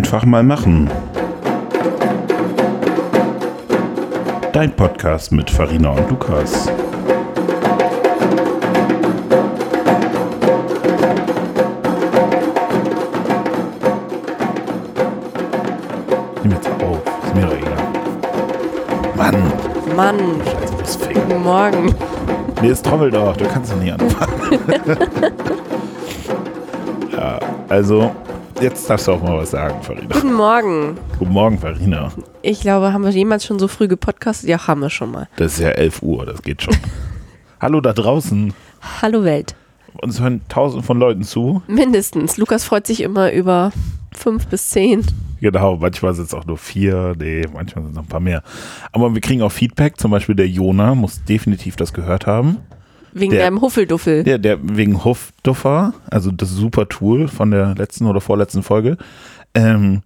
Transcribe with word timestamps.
Einfach 0.00 0.24
mal 0.24 0.42
machen. 0.42 0.90
Dein 4.50 4.74
Podcast 4.74 5.30
mit 5.30 5.50
Farina 5.50 5.90
und 5.90 6.08
Lukas. 6.08 6.70
Nimm 16.42 16.52
jetzt 16.52 16.70
auf, 16.80 17.02
ist 17.26 17.34
mir 17.34 17.42
doch 17.42 17.52
egal. 17.52 17.76
Mann, 19.18 19.52
Mann, 19.94 20.18
scheiß 20.46 20.78
Mistfinger. 20.78 21.20
guten 21.20 21.42
Morgen. 21.42 21.94
Nee, 22.62 22.70
es 22.70 22.80
trommelt 22.80 23.12
doch, 23.12 23.36
du 23.36 23.44
kannst 23.44 23.70
doch 23.70 23.76
nicht 23.76 23.92
anfangen. 23.92 24.60
ja, 27.12 27.38
also, 27.68 28.10
jetzt 28.60 28.88
darfst 28.88 29.08
du 29.08 29.12
auch 29.12 29.22
mal 29.22 29.38
was 29.38 29.50
sagen, 29.52 29.82
Farina. 29.82 30.14
Guten 30.14 30.34
Morgen. 30.34 30.98
Guten 31.18 31.32
Morgen, 31.32 31.58
Farina. 31.58 32.12
Ich 32.42 32.60
glaube, 32.60 32.92
haben 32.92 33.04
wir 33.04 33.10
jemals 33.10 33.44
schon 33.44 33.58
so 33.58 33.68
früh 33.68 33.88
gepodcastet? 33.88 34.48
Ja, 34.48 34.66
haben 34.66 34.80
wir 34.80 34.90
schon 34.90 35.10
mal. 35.10 35.28
Das 35.36 35.54
ist 35.54 35.60
ja 35.60 35.70
11 35.70 36.02
Uhr, 36.02 36.26
das 36.26 36.42
geht 36.42 36.62
schon. 36.62 36.76
Hallo 37.60 37.80
da 37.80 37.92
draußen. 37.92 38.52
Hallo 39.02 39.24
Welt. 39.24 39.54
Uns 40.00 40.20
hören 40.20 40.42
tausend 40.48 40.84
von 40.84 40.98
Leuten 40.98 41.22
zu. 41.22 41.62
Mindestens. 41.66 42.36
Lukas 42.36 42.64
freut 42.64 42.86
sich 42.86 43.02
immer 43.02 43.32
über 43.32 43.72
fünf 44.12 44.46
bis 44.46 44.70
zehn. 44.70 45.04
Genau, 45.40 45.76
manchmal 45.76 46.14
sind 46.14 46.26
es 46.26 46.34
auch 46.34 46.44
nur 46.44 46.58
vier, 46.58 47.14
nee, 47.18 47.46
manchmal 47.52 47.84
sind 47.84 47.92
es 47.92 47.96
noch 47.96 48.04
ein 48.04 48.08
paar 48.08 48.20
mehr. 48.20 48.42
Aber 48.92 49.14
wir 49.14 49.20
kriegen 49.22 49.40
auch 49.42 49.52
Feedback, 49.52 49.98
zum 49.98 50.10
Beispiel 50.10 50.34
der 50.34 50.48
Jona 50.48 50.94
muss 50.94 51.24
definitiv 51.24 51.76
das 51.76 51.94
gehört 51.94 52.26
haben. 52.26 52.58
Wegen 53.12 53.32
Der- 53.32 53.44
deinem 53.44 53.60
Huffelduffel. 53.60 54.24
Der, 54.24 54.38
der 54.38 54.58
wegen 54.62 55.04
Huffduffer, 55.04 55.94
also 56.10 56.30
das 56.30 56.50
super 56.50 56.88
Tool 56.88 57.28
von 57.28 57.50
der 57.50 57.74
letzten 57.74 58.06
oder 58.06 58.20
vorletzten 58.20 58.62
Folge, 58.62 58.96
ähm, 59.54 60.02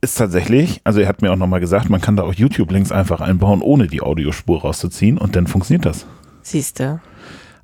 ist 0.00 0.16
tatsächlich, 0.18 0.80
also 0.84 1.00
er 1.00 1.08
hat 1.08 1.22
mir 1.22 1.32
auch 1.32 1.36
nochmal 1.36 1.60
gesagt, 1.60 1.90
man 1.90 2.00
kann 2.00 2.16
da 2.16 2.22
auch 2.22 2.34
YouTube-Links 2.34 2.92
einfach 2.92 3.20
einbauen, 3.20 3.62
ohne 3.62 3.86
die 3.88 4.00
Audiospur 4.00 4.60
rauszuziehen 4.62 5.18
und 5.18 5.34
dann 5.36 5.46
funktioniert 5.46 5.86
das. 5.86 6.06
Siehst 6.42 6.78
du. 6.80 7.00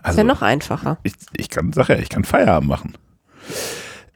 Also 0.03 0.17
Ist 0.17 0.19
ja 0.19 0.25
noch 0.25 0.43
einfacher. 0.43 0.99
ich, 1.03 1.15
ich 1.37 1.49
kann, 1.49 1.73
sag 1.73 1.89
ja, 1.89 1.97
ich 1.97 2.09
kann 2.09 2.25
Feierabend 2.25 2.69
machen. 2.69 2.95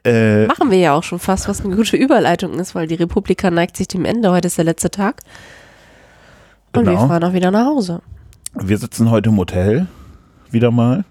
Äh, 0.05 0.45
Machen 0.47 0.71
wir 0.71 0.77
ja 0.77 0.93
auch 0.93 1.03
schon 1.03 1.19
fast, 1.19 1.47
was 1.49 1.63
eine 1.63 1.75
gute 1.75 1.97
Überleitung 1.97 2.53
ist, 2.59 2.73
weil 2.75 2.87
die 2.87 2.95
Republika 2.95 3.51
neigt 3.51 3.75
sich 3.75 3.87
dem 3.87 4.05
Ende. 4.05 4.31
Heute 4.31 4.47
ist 4.47 4.57
der 4.57 4.65
letzte 4.65 4.91
Tag. 4.91 5.21
Und 6.73 6.85
wir 6.85 6.93
Genau. 6.93 7.07
fahren 7.07 7.23
auch 7.23 7.33
wieder 7.33 7.51
nach 7.51 7.65
Hause. 7.65 8.01
wir 8.53 8.77
sitzen 8.77 9.09
heute 9.11 9.29
im 9.29 9.37
Hotel, 9.37 9.87
wieder 10.51 10.71
mal. 10.71 11.05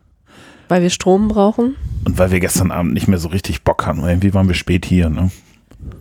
Weil 0.69 0.83
wir 0.83 0.91
Strom 0.91 1.29
brauchen. 1.29 1.77
Und 2.05 2.19
weil 2.19 2.31
wir 2.31 2.41
gestern 2.41 2.71
Abend 2.71 2.95
nicht 2.95 3.09
mehr 3.09 3.19
so 3.19 3.29
richtig 3.29 3.65
Bock 3.65 3.87
hatten, 3.87 4.05
irgendwie 4.05 4.35
waren 4.35 4.49
wir 4.49 4.55
spät 4.55 4.85
hier, 4.85 5.09
ne? 5.09 5.31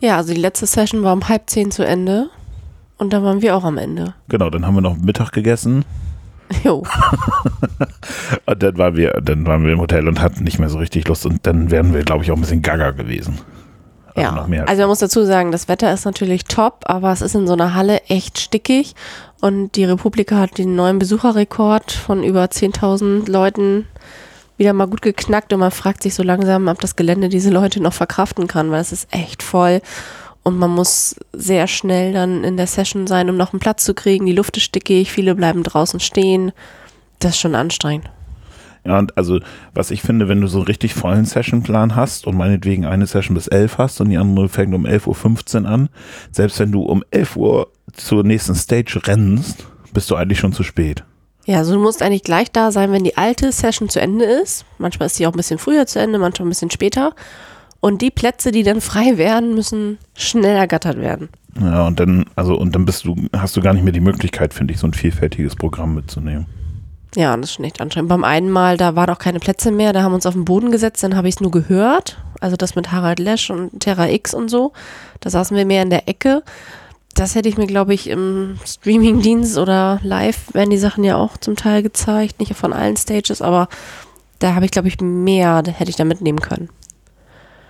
Ja, 0.01 0.17
also 0.17 0.33
die 0.33 0.39
letzte 0.39 0.65
Session 0.65 1.03
war 1.03 1.13
um 1.13 1.27
halb 1.27 1.49
zehn 1.49 1.71
zu 1.71 1.85
Ende. 1.85 2.29
Und 2.97 3.13
da 3.13 3.21
waren 3.21 3.41
wir 3.41 3.55
auch 3.55 3.63
am 3.63 3.77
Ende. 3.77 4.15
Genau, 4.27 4.49
dann 4.49 4.65
haben 4.65 4.73
wir 4.73 4.81
noch 4.81 4.97
Mittag 4.97 5.31
gegessen 5.31 5.85
Jo. 6.63 6.83
und 8.45 8.63
dann 8.63 8.77
waren 8.77 8.95
wir, 8.95 9.19
dann 9.21 9.45
waren 9.45 9.65
wir 9.65 9.73
im 9.73 9.79
Hotel 9.79 10.07
und 10.07 10.21
hatten 10.21 10.43
nicht 10.43 10.59
mehr 10.59 10.69
so 10.69 10.77
richtig 10.77 11.07
Lust 11.07 11.25
und 11.25 11.45
dann 11.45 11.71
wären 11.71 11.93
wir, 11.93 12.03
glaube 12.03 12.23
ich, 12.23 12.31
auch 12.31 12.35
ein 12.35 12.41
bisschen 12.41 12.61
gaga 12.61 12.91
gewesen. 12.91 13.37
Also 14.15 14.51
ja, 14.51 14.63
also 14.63 14.81
man 14.81 14.89
muss 14.89 14.99
dazu 14.99 15.25
sagen, 15.25 15.51
das 15.51 15.67
Wetter 15.67 15.93
ist 15.93 16.05
natürlich 16.05 16.45
top, 16.45 16.85
aber 16.85 17.11
es 17.11 17.21
ist 17.21 17.35
in 17.35 17.45
so 17.45 17.53
einer 17.53 17.75
Halle 17.75 18.01
echt 18.07 18.39
stickig 18.39 18.95
und 19.41 19.75
die 19.75 19.85
Republika 19.85 20.37
hat 20.37 20.57
den 20.57 20.75
neuen 20.75 20.99
Besucherrekord 20.99 21.91
von 21.91 22.23
über 22.23 22.45
10.000 22.45 23.29
Leuten 23.29 23.87
wieder 24.57 24.73
mal 24.73 24.87
gut 24.87 25.01
geknackt 25.01 25.53
und 25.53 25.59
man 25.59 25.71
fragt 25.71 26.01
sich 26.03 26.15
so 26.15 26.23
langsam, 26.23 26.67
ob 26.67 26.81
das 26.81 26.95
Gelände 26.95 27.29
diese 27.29 27.51
Leute 27.51 27.81
noch 27.81 27.93
verkraften 27.93 28.47
kann, 28.47 28.71
weil 28.71 28.81
es 28.81 28.91
ist 28.91 29.07
echt 29.11 29.43
voll 29.43 29.81
und 30.43 30.57
man 30.57 30.71
muss 30.71 31.15
sehr 31.33 31.67
schnell 31.67 32.13
dann 32.13 32.43
in 32.43 32.57
der 32.57 32.67
Session 32.67 33.05
sein, 33.05 33.29
um 33.29 33.37
noch 33.37 33.53
einen 33.53 33.59
Platz 33.59 33.83
zu 33.83 33.93
kriegen. 33.93 34.25
Die 34.25 34.31
Luft 34.31 34.57
ist 34.57 34.63
stickig, 34.63 35.11
viele 35.11 35.35
bleiben 35.35 35.61
draußen 35.61 35.99
stehen. 35.99 36.53
Das 37.19 37.31
ist 37.31 37.39
schon 37.39 37.53
anstrengend. 37.53 38.09
Ja, 38.87 38.99
und 38.99 39.17
also, 39.17 39.39
was 39.73 39.91
ich 39.91 40.01
finde, 40.01 40.29
wenn 40.29 40.39
du 40.39 40.47
so 40.47 40.59
einen 40.59 40.67
richtig 40.67 40.93
vollen 40.93 41.25
Sessionplan 41.25 41.95
hast 41.95 42.25
und 42.25 42.37
meinetwegen 42.37 42.85
eine 42.85 43.05
Session 43.05 43.35
bis 43.35 43.47
11 43.47 43.77
hast 43.77 43.99
und 43.99 44.09
die 44.09 44.17
andere 44.17 44.47
fängt 44.47 44.73
um 44.73 44.85
11.15 44.85 45.63
Uhr 45.63 45.69
an, 45.69 45.89
selbst 46.31 46.59
wenn 46.59 46.71
du 46.71 46.83
um 46.83 47.03
11 47.11 47.35
Uhr 47.35 47.67
zur 47.93 48.23
nächsten 48.23 48.55
Stage 48.55 49.01
rennst, 49.05 49.67
bist 49.93 50.09
du 50.09 50.15
eigentlich 50.15 50.39
schon 50.39 50.53
zu 50.53 50.63
spät. 50.63 51.03
Ja, 51.45 51.57
also 51.57 51.73
du 51.73 51.81
musst 51.81 52.01
eigentlich 52.01 52.23
gleich 52.23 52.49
da 52.51 52.71
sein, 52.71 52.93
wenn 52.93 53.03
die 53.03 53.17
alte 53.17 53.51
Session 53.51 53.89
zu 53.89 53.99
Ende 53.99 54.23
ist. 54.23 54.65
Manchmal 54.77 55.07
ist 55.07 55.15
sie 55.15 55.27
auch 55.27 55.33
ein 55.33 55.37
bisschen 55.37 55.59
früher 55.59 55.85
zu 55.85 55.99
Ende, 55.99 56.17
manchmal 56.17 56.47
ein 56.47 56.49
bisschen 56.49 56.71
später. 56.71 57.13
Und 57.81 58.01
die 58.01 58.11
Plätze, 58.11 58.51
die 58.51 58.63
dann 58.63 58.81
frei 58.81 59.17
werden, 59.17 59.53
müssen 59.53 59.97
schnell 60.15 60.55
ergattert 60.55 60.97
werden. 60.97 61.29
Ja, 61.59 61.87
und 61.87 61.99
dann, 61.99 62.25
also, 62.35 62.57
und 62.57 62.73
dann 62.73 62.85
bist 62.85 63.05
du, 63.05 63.15
hast 63.35 63.55
du 63.57 63.61
gar 63.61 63.73
nicht 63.73 63.83
mehr 63.83 63.93
die 63.93 63.99
Möglichkeit, 63.99 64.53
finde 64.53 64.73
ich, 64.73 64.79
so 64.79 64.87
ein 64.87 64.93
vielfältiges 64.93 65.55
Programm 65.55 65.95
mitzunehmen. 65.95 66.45
Ja, 67.15 67.35
das 67.35 67.49
ist 67.49 67.55
schon 67.55 67.65
echt 67.65 67.81
anstrengend. 67.81 68.09
Beim 68.09 68.23
einen 68.23 68.49
Mal, 68.49 68.77
da 68.77 68.95
waren 68.95 69.09
auch 69.09 69.19
keine 69.19 69.39
Plätze 69.39 69.71
mehr, 69.71 69.93
da 69.93 70.03
haben 70.03 70.11
wir 70.11 70.15
uns 70.15 70.25
auf 70.25 70.33
den 70.33 70.45
Boden 70.45 70.71
gesetzt, 70.71 71.03
dann 71.03 71.15
habe 71.15 71.27
ich 71.27 71.35
es 71.35 71.41
nur 71.41 71.51
gehört. 71.51 72.17
Also 72.39 72.55
das 72.55 72.75
mit 72.75 72.91
Harald 72.91 73.19
Lesch 73.19 73.49
und 73.49 73.79
Terra 73.79 74.09
X 74.09 74.33
und 74.33 74.49
so. 74.49 74.73
Da 75.19 75.29
saßen 75.29 75.57
wir 75.57 75.65
mehr 75.65 75.81
in 75.81 75.89
der 75.89 76.07
Ecke. 76.07 76.43
Das 77.15 77.33
hätte 77.33 77.49
ich 77.49 77.57
mir, 77.57 77.65
glaube 77.65 77.95
ich, 77.95 78.09
im 78.09 78.59
Streamingdienst 78.63 79.57
oder 79.57 79.99
live 80.03 80.53
werden 80.53 80.69
die 80.69 80.77
Sachen 80.77 81.03
ja 81.03 81.17
auch 81.17 81.37
zum 81.37 81.55
Teil 81.55 81.81
gezeigt. 81.81 82.39
Nicht 82.39 82.53
von 82.53 82.73
allen 82.73 82.95
Stages, 82.95 83.41
aber 83.41 83.69
da 84.37 84.53
habe 84.53 84.65
ich, 84.65 84.71
glaube 84.71 84.87
ich, 84.87 85.01
mehr, 85.01 85.63
hätte 85.65 85.89
ich 85.89 85.95
da 85.95 86.03
mitnehmen 86.03 86.39
können. 86.39 86.69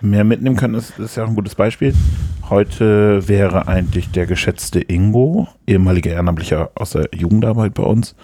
Mehr 0.00 0.24
mitnehmen 0.24 0.56
können 0.56 0.74
ist, 0.74 0.98
ist 0.98 1.16
ja 1.16 1.24
auch 1.24 1.28
ein 1.28 1.34
gutes 1.34 1.54
Beispiel. 1.54 1.92
Heute 2.48 3.28
wäre 3.28 3.68
eigentlich 3.68 4.10
der 4.10 4.26
geschätzte 4.26 4.80
Ingo, 4.80 5.48
ehemaliger 5.66 6.12
Ehrenamtlicher 6.12 6.70
aus 6.74 6.90
der 6.90 7.08
Jugendarbeit 7.14 7.74
bei 7.74 7.82
uns, 7.82 8.14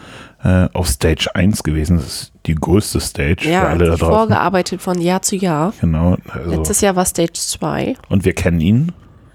äh, 0.43 0.69
auf 0.73 0.89
Stage 0.89 1.29
1 1.35 1.63
gewesen. 1.63 1.97
Das 1.97 2.07
ist 2.07 2.33
die 2.47 2.55
größte 2.55 3.01
Stage 3.01 3.43
für 3.45 3.51
Ja, 3.51 3.65
alle 3.65 3.87
da 3.87 3.97
draußen. 3.97 4.07
vorgearbeitet 4.07 4.81
von 4.81 5.01
Jahr 5.01 5.21
zu 5.23 5.37
Jahr. 5.37 5.75
Genau. 5.81 6.17
Also, 6.33 6.51
Letztes 6.53 6.81
Jahr 6.81 6.97
war 6.97 7.05
Stage 7.05 7.33
2. 7.35 7.97
und 8.09 8.25
wir 8.25 8.35
kennen 8.35 8.61
ihn. 8.61 8.93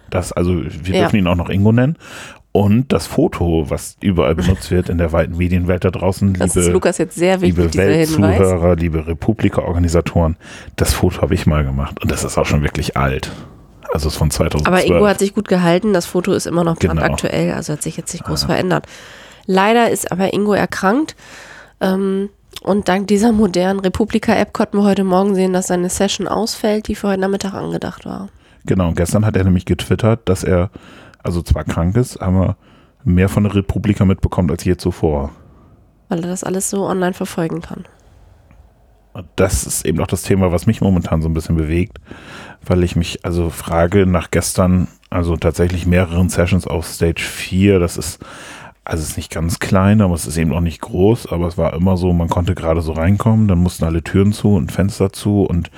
Das, 0.09 0.31
also 0.31 0.55
wir 0.63 0.95
Ja. 0.95 1.01
dürfen 1.01 1.17
ihn 1.17 1.27
auch 1.27 1.35
noch 1.35 1.49
Ingo 1.49 1.71
nennen. 1.71 1.95
Und 2.51 2.91
das 2.91 3.05
Foto, 3.05 3.69
was 3.69 3.95
überall 4.01 4.33
benutzt 4.33 4.71
wird 4.71 4.89
in 4.89 4.97
der 4.97 5.11
weiten 5.11 5.37
Medienwelt 5.37 5.85
da 5.85 5.91
draußen, 5.91 6.33
Das 6.33 6.55
ist 6.55 6.63
liebe, 6.63 6.71
Lukas 6.73 6.97
jetzt 6.97 7.15
sehr 7.15 7.41
wichtig, 7.41 7.73
liebe. 7.73 7.77
Weltzuhörer, 7.77 8.75
liebe 8.75 9.05
Republika-Organisatoren, 9.05 10.35
das 10.75 10.93
Foto 10.93 11.21
habe 11.21 11.35
ich 11.35 11.45
mal 11.45 11.63
gemacht. 11.63 12.01
Und 12.01 12.11
das 12.11 12.23
ist 12.23 12.37
auch 12.37 12.45
schon 12.45 12.63
wirklich 12.63 12.97
alt. 12.97 13.31
Also 13.93 14.07
es 14.07 14.13
ist 14.13 14.17
von 14.19 14.31
2012. 14.31 14.67
Aber 14.67 14.85
Ingo 14.85 15.07
hat 15.07 15.19
sich 15.19 15.33
gut 15.33 15.47
gehalten. 15.47 15.93
Das 15.93 16.05
Foto 16.05 16.31
ist 16.33 16.47
immer 16.47 16.63
noch 16.63 16.77
Genau. 16.79 16.95
brandaktuell, 16.95 17.53
also 17.53 17.73
hat 17.73 17.81
sich 17.83 17.97
jetzt 17.97 18.13
nicht 18.13 18.25
groß 18.25 18.43
verändert. 18.45 18.85
Leider 19.45 19.89
ist 19.89 20.11
aber 20.11 20.33
Ingo 20.33 20.53
erkrankt. 20.53 21.15
Ähm, 21.81 22.29
und 22.63 22.87
dank 22.87 23.07
dieser 23.07 23.31
modernen 23.31 23.79
Republika-App 23.79 24.53
konnten 24.53 24.77
wir 24.77 24.83
heute 24.83 25.03
Morgen 25.03 25.33
sehen, 25.33 25.53
dass 25.53 25.67
seine 25.67 25.89
Session 25.89 26.27
ausfällt, 26.27 26.87
die 26.87 26.95
für 26.95 27.07
heute 27.09 27.21
Nachmittag 27.21 27.53
angedacht 27.53 28.05
war. 28.05 28.29
Genau, 28.65 28.89
und 28.89 28.97
gestern 28.97 29.25
hat 29.25 29.35
er 29.37 29.43
nämlich 29.45 29.65
getwittert, 29.65 30.21
dass 30.25 30.43
er, 30.43 30.69
also 31.23 31.41
zwar 31.41 31.63
krank 31.63 31.95
ist, 31.97 32.17
aber 32.17 32.57
mehr 33.03 33.29
von 33.29 33.43
der 33.43 33.55
Republika 33.55 34.05
mitbekommt 34.05 34.51
als 34.51 34.63
je 34.63 34.77
zuvor. 34.77 35.31
Weil 36.09 36.23
er 36.23 36.29
das 36.29 36.43
alles 36.43 36.69
so 36.69 36.85
online 36.85 37.13
verfolgen 37.13 37.61
kann. 37.61 37.85
Das 39.35 39.63
ist 39.63 39.85
eben 39.85 39.99
auch 39.99 40.07
das 40.07 40.21
Thema, 40.21 40.51
was 40.51 40.65
mich 40.65 40.81
momentan 40.81 41.21
so 41.21 41.29
ein 41.29 41.33
bisschen 41.33 41.55
bewegt, 41.55 41.99
weil 42.65 42.83
ich 42.83 42.95
mich 42.95 43.25
also 43.25 43.49
frage 43.49 44.05
nach 44.05 44.31
gestern, 44.31 44.87
also 45.09 45.35
tatsächlich 45.35 45.85
mehreren 45.85 46.29
Sessions 46.29 46.67
auf 46.67 46.85
Stage 46.85 47.21
4, 47.21 47.79
das 47.79 47.97
ist, 47.97 48.19
also 48.85 49.03
es 49.03 49.09
ist 49.09 49.17
nicht 49.17 49.31
ganz 49.31 49.59
klein, 49.59 50.01
aber 50.01 50.13
es 50.13 50.25
ist 50.25 50.37
eben 50.37 50.53
auch 50.53 50.61
nicht 50.61 50.81
groß, 50.81 51.31
aber 51.31 51.47
es 51.47 51.57
war 51.57 51.73
immer 51.73 51.97
so, 51.97 52.13
man 52.13 52.29
konnte 52.29 52.55
gerade 52.55 52.81
so 52.81 52.93
reinkommen, 52.93 53.47
dann 53.47 53.59
mussten 53.59 53.83
alle 53.83 54.03
Türen 54.03 54.31
zu 54.31 54.55
und 54.55 54.71
Fenster 54.71 55.11
zu. 55.11 55.43
Und 55.43 55.69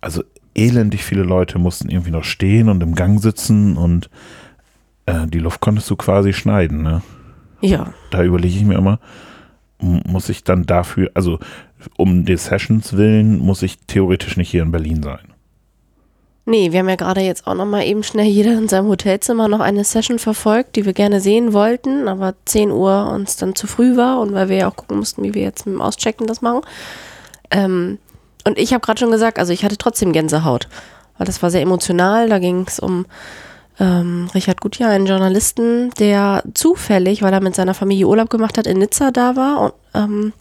also 0.00 0.22
elendig 0.54 1.04
viele 1.04 1.24
Leute 1.24 1.58
mussten 1.58 1.90
irgendwie 1.90 2.10
noch 2.10 2.24
stehen 2.24 2.68
und 2.68 2.82
im 2.82 2.94
Gang 2.94 3.20
sitzen. 3.20 3.76
Und 3.76 4.08
äh, 5.06 5.26
die 5.26 5.38
Luft 5.38 5.60
konntest 5.60 5.88
du 5.90 5.96
quasi 5.96 6.32
schneiden, 6.32 6.82
ne? 6.82 7.02
Ja, 7.60 7.92
da 8.10 8.22
überlege 8.22 8.56
ich 8.56 8.64
mir 8.64 8.76
immer, 8.76 8.98
muss 9.78 10.28
ich 10.28 10.44
dann 10.44 10.66
dafür, 10.66 11.10
also 11.14 11.38
um 11.96 12.24
des 12.24 12.46
Sessions 12.46 12.96
willen, 12.96 13.38
muss 13.38 13.62
ich 13.62 13.78
theoretisch 13.86 14.36
nicht 14.36 14.50
hier 14.50 14.62
in 14.62 14.72
Berlin 14.72 15.02
sein. 15.02 15.34
Nee, 16.46 16.72
wir 16.72 16.80
haben 16.80 16.88
ja 16.90 16.96
gerade 16.96 17.22
jetzt 17.22 17.46
auch 17.46 17.54
noch 17.54 17.64
mal 17.64 17.84
eben 17.84 18.02
schnell 18.02 18.26
jeder 18.26 18.52
in 18.52 18.68
seinem 18.68 18.88
Hotelzimmer 18.88 19.48
noch 19.48 19.60
eine 19.60 19.82
Session 19.82 20.18
verfolgt, 20.18 20.76
die 20.76 20.84
wir 20.84 20.92
gerne 20.92 21.20
sehen 21.20 21.54
wollten, 21.54 22.06
aber 22.06 22.34
10 22.44 22.70
Uhr 22.70 23.10
uns 23.10 23.36
dann 23.36 23.54
zu 23.54 23.66
früh 23.66 23.96
war 23.96 24.20
und 24.20 24.34
weil 24.34 24.50
wir 24.50 24.56
ja 24.56 24.68
auch 24.68 24.76
gucken 24.76 24.98
mussten, 24.98 25.22
wie 25.22 25.32
wir 25.32 25.42
jetzt 25.42 25.64
mit 25.64 25.74
dem 25.74 25.80
Auschecken 25.80 26.26
das 26.26 26.42
machen. 26.42 26.60
Ähm, 27.50 27.98
und 28.46 28.58
ich 28.58 28.74
habe 28.74 28.84
gerade 28.84 29.00
schon 29.00 29.10
gesagt, 29.10 29.38
also 29.38 29.54
ich 29.54 29.64
hatte 29.64 29.78
trotzdem 29.78 30.12
Gänsehaut, 30.12 30.68
weil 31.16 31.26
das 31.26 31.42
war 31.42 31.50
sehr 31.50 31.62
emotional. 31.62 32.28
Da 32.28 32.38
ging 32.38 32.66
es 32.68 32.78
um 32.78 33.06
ähm, 33.80 34.28
Richard 34.34 34.60
Gutjahr, 34.60 34.90
einen 34.90 35.06
Journalisten, 35.06 35.90
der 35.98 36.42
zufällig, 36.54 37.22
weil 37.22 37.32
er 37.32 37.40
mit 37.40 37.54
seiner 37.54 37.74
Familie 37.74 38.06
Urlaub 38.06 38.30
gemacht 38.30 38.56
hat, 38.58 38.66
in 38.66 38.78
Nizza 38.78 39.10
da 39.10 39.34
war 39.36 39.60
und, 39.60 39.72
ähm, 39.94 40.32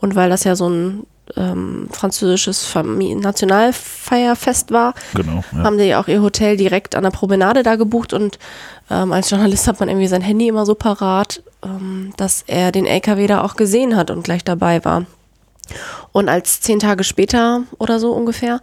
und 0.00 0.14
weil 0.14 0.28
das 0.30 0.44
ja 0.44 0.54
so 0.56 0.68
ein 0.68 1.06
ähm, 1.36 1.88
französisches 1.90 2.64
Famili 2.66 3.14
Nationalfeierfest 3.14 4.70
war, 4.72 4.94
Genau. 5.14 5.42
Ja. 5.52 5.64
haben 5.64 5.78
die 5.78 5.94
auch 5.94 6.08
ihr 6.08 6.20
Hotel 6.22 6.56
direkt 6.56 6.94
an 6.94 7.02
der 7.04 7.10
Promenade 7.10 7.62
da 7.62 7.76
gebucht 7.76 8.12
und 8.12 8.38
ähm, 8.90 9.12
als 9.12 9.30
Journalist 9.30 9.66
hat 9.66 9.80
man 9.80 9.88
irgendwie 9.88 10.06
sein 10.08 10.20
Handy 10.22 10.48
immer 10.48 10.66
so 10.66 10.74
parat, 10.74 11.42
ähm, 11.64 12.12
dass 12.18 12.44
er 12.46 12.72
den 12.72 12.84
LKW 12.86 13.26
da 13.26 13.42
auch 13.42 13.56
gesehen 13.56 13.96
hat 13.96 14.10
und 14.10 14.22
gleich 14.24 14.44
dabei 14.44 14.84
war. 14.84 15.06
Und 16.12 16.28
als 16.28 16.60
zehn 16.60 16.78
Tage 16.78 17.04
später 17.04 17.62
oder 17.78 17.98
so 17.98 18.12
ungefähr 18.12 18.56
äh, 18.56 18.58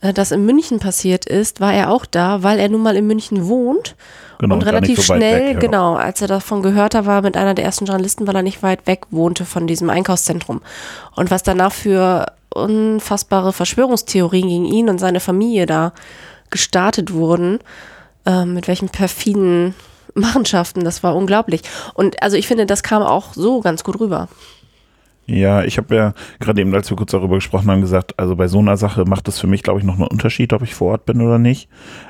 das 0.00 0.30
in 0.30 0.44
München 0.44 0.78
passiert 0.78 1.26
ist, 1.26 1.60
war 1.60 1.72
er 1.72 1.90
auch 1.90 2.06
da, 2.06 2.42
weil 2.42 2.58
er 2.58 2.68
nun 2.68 2.82
mal 2.82 2.96
in 2.96 3.06
München 3.06 3.48
wohnt 3.48 3.96
Genau, 4.38 4.54
und 4.54 4.62
relativ 4.62 4.98
so 4.98 5.14
schnell, 5.14 5.48
weg, 5.48 5.54
ja. 5.54 5.58
genau, 5.58 5.94
als 5.96 6.22
er 6.22 6.28
davon 6.28 6.62
gehört 6.62 6.94
hat, 6.94 7.06
war 7.06 7.22
mit 7.22 7.36
einer 7.36 7.54
der 7.54 7.64
ersten 7.64 7.86
Journalisten, 7.86 8.26
weil 8.26 8.36
er 8.36 8.42
nicht 8.42 8.62
weit 8.62 8.86
weg 8.86 9.06
wohnte 9.10 9.44
von 9.44 9.66
diesem 9.66 9.90
Einkaufszentrum. 9.90 10.62
Und 11.16 11.30
was 11.32 11.42
danach 11.42 11.72
für 11.72 12.26
unfassbare 12.50 13.52
Verschwörungstheorien 13.52 14.48
gegen 14.48 14.64
ihn 14.64 14.88
und 14.88 14.98
seine 14.98 15.18
Familie 15.18 15.66
da 15.66 15.92
gestartet 16.50 17.12
wurden, 17.12 17.58
äh, 18.26 18.44
mit 18.44 18.68
welchen 18.68 18.90
perfiden 18.90 19.74
Machenschaften, 20.14 20.84
das 20.84 21.02
war 21.02 21.16
unglaublich. 21.16 21.62
Und 21.94 22.22
also 22.22 22.36
ich 22.36 22.46
finde, 22.46 22.64
das 22.64 22.84
kam 22.84 23.02
auch 23.02 23.34
so 23.34 23.60
ganz 23.60 23.82
gut 23.82 23.98
rüber. 23.98 24.28
Ja, 25.30 25.62
ich 25.62 25.76
habe 25.76 25.94
ja 25.94 26.14
gerade 26.40 26.62
eben, 26.62 26.74
als 26.74 26.88
wir 26.88 26.96
kurz 26.96 27.10
darüber 27.10 27.34
gesprochen 27.34 27.70
haben, 27.70 27.82
gesagt, 27.82 28.18
also 28.18 28.34
bei 28.34 28.48
so 28.48 28.60
einer 28.60 28.78
Sache 28.78 29.04
macht 29.04 29.28
es 29.28 29.38
für 29.38 29.46
mich, 29.46 29.62
glaube 29.62 29.78
ich, 29.78 29.84
noch 29.84 29.96
einen 29.96 30.06
Unterschied, 30.06 30.54
ob 30.54 30.62
ich 30.62 30.74
vor 30.74 30.92
Ort 30.92 31.04
bin 31.04 31.20
oder 31.20 31.38
nicht. 31.38 31.68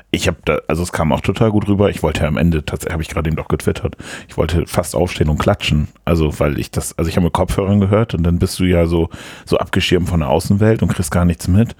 Ich 0.09 0.27
habe 0.27 0.37
da, 0.45 0.59
also 0.69 0.83
es 0.83 0.93
kam 0.93 1.11
auch 1.11 1.19
total 1.19 1.51
gut 1.51 1.67
rüber. 1.67 1.89
Ich 1.89 2.01
wollte 2.01 2.21
ja 2.21 2.29
am 2.29 2.37
Ende, 2.37 2.63
tatsächlich 2.63 2.93
habe 2.93 3.03
ich 3.03 3.09
gerade 3.09 3.27
eben 3.27 3.35
doch 3.35 3.49
getwittert, 3.49 3.97
ich 4.29 4.37
wollte 4.37 4.65
fast 4.67 4.95
aufstehen 4.95 5.27
und 5.27 5.37
klatschen. 5.37 5.89
Also 6.05 6.39
weil 6.39 6.57
ich 6.59 6.71
das, 6.71 6.97
also 6.97 7.09
ich 7.09 7.17
habe 7.17 7.25
mit 7.25 7.33
Kopfhörern 7.33 7.81
gehört 7.81 8.13
und 8.13 8.23
dann 8.23 8.39
bist 8.39 8.57
du 8.57 8.63
ja 8.63 8.85
so, 8.85 9.09
so 9.45 9.57
abgeschirmt 9.57 10.07
von 10.07 10.21
der 10.21 10.29
Außenwelt 10.29 10.81
und 10.81 10.87
kriegst 10.87 11.11
gar 11.11 11.25
nichts 11.25 11.49
mit. 11.49 11.75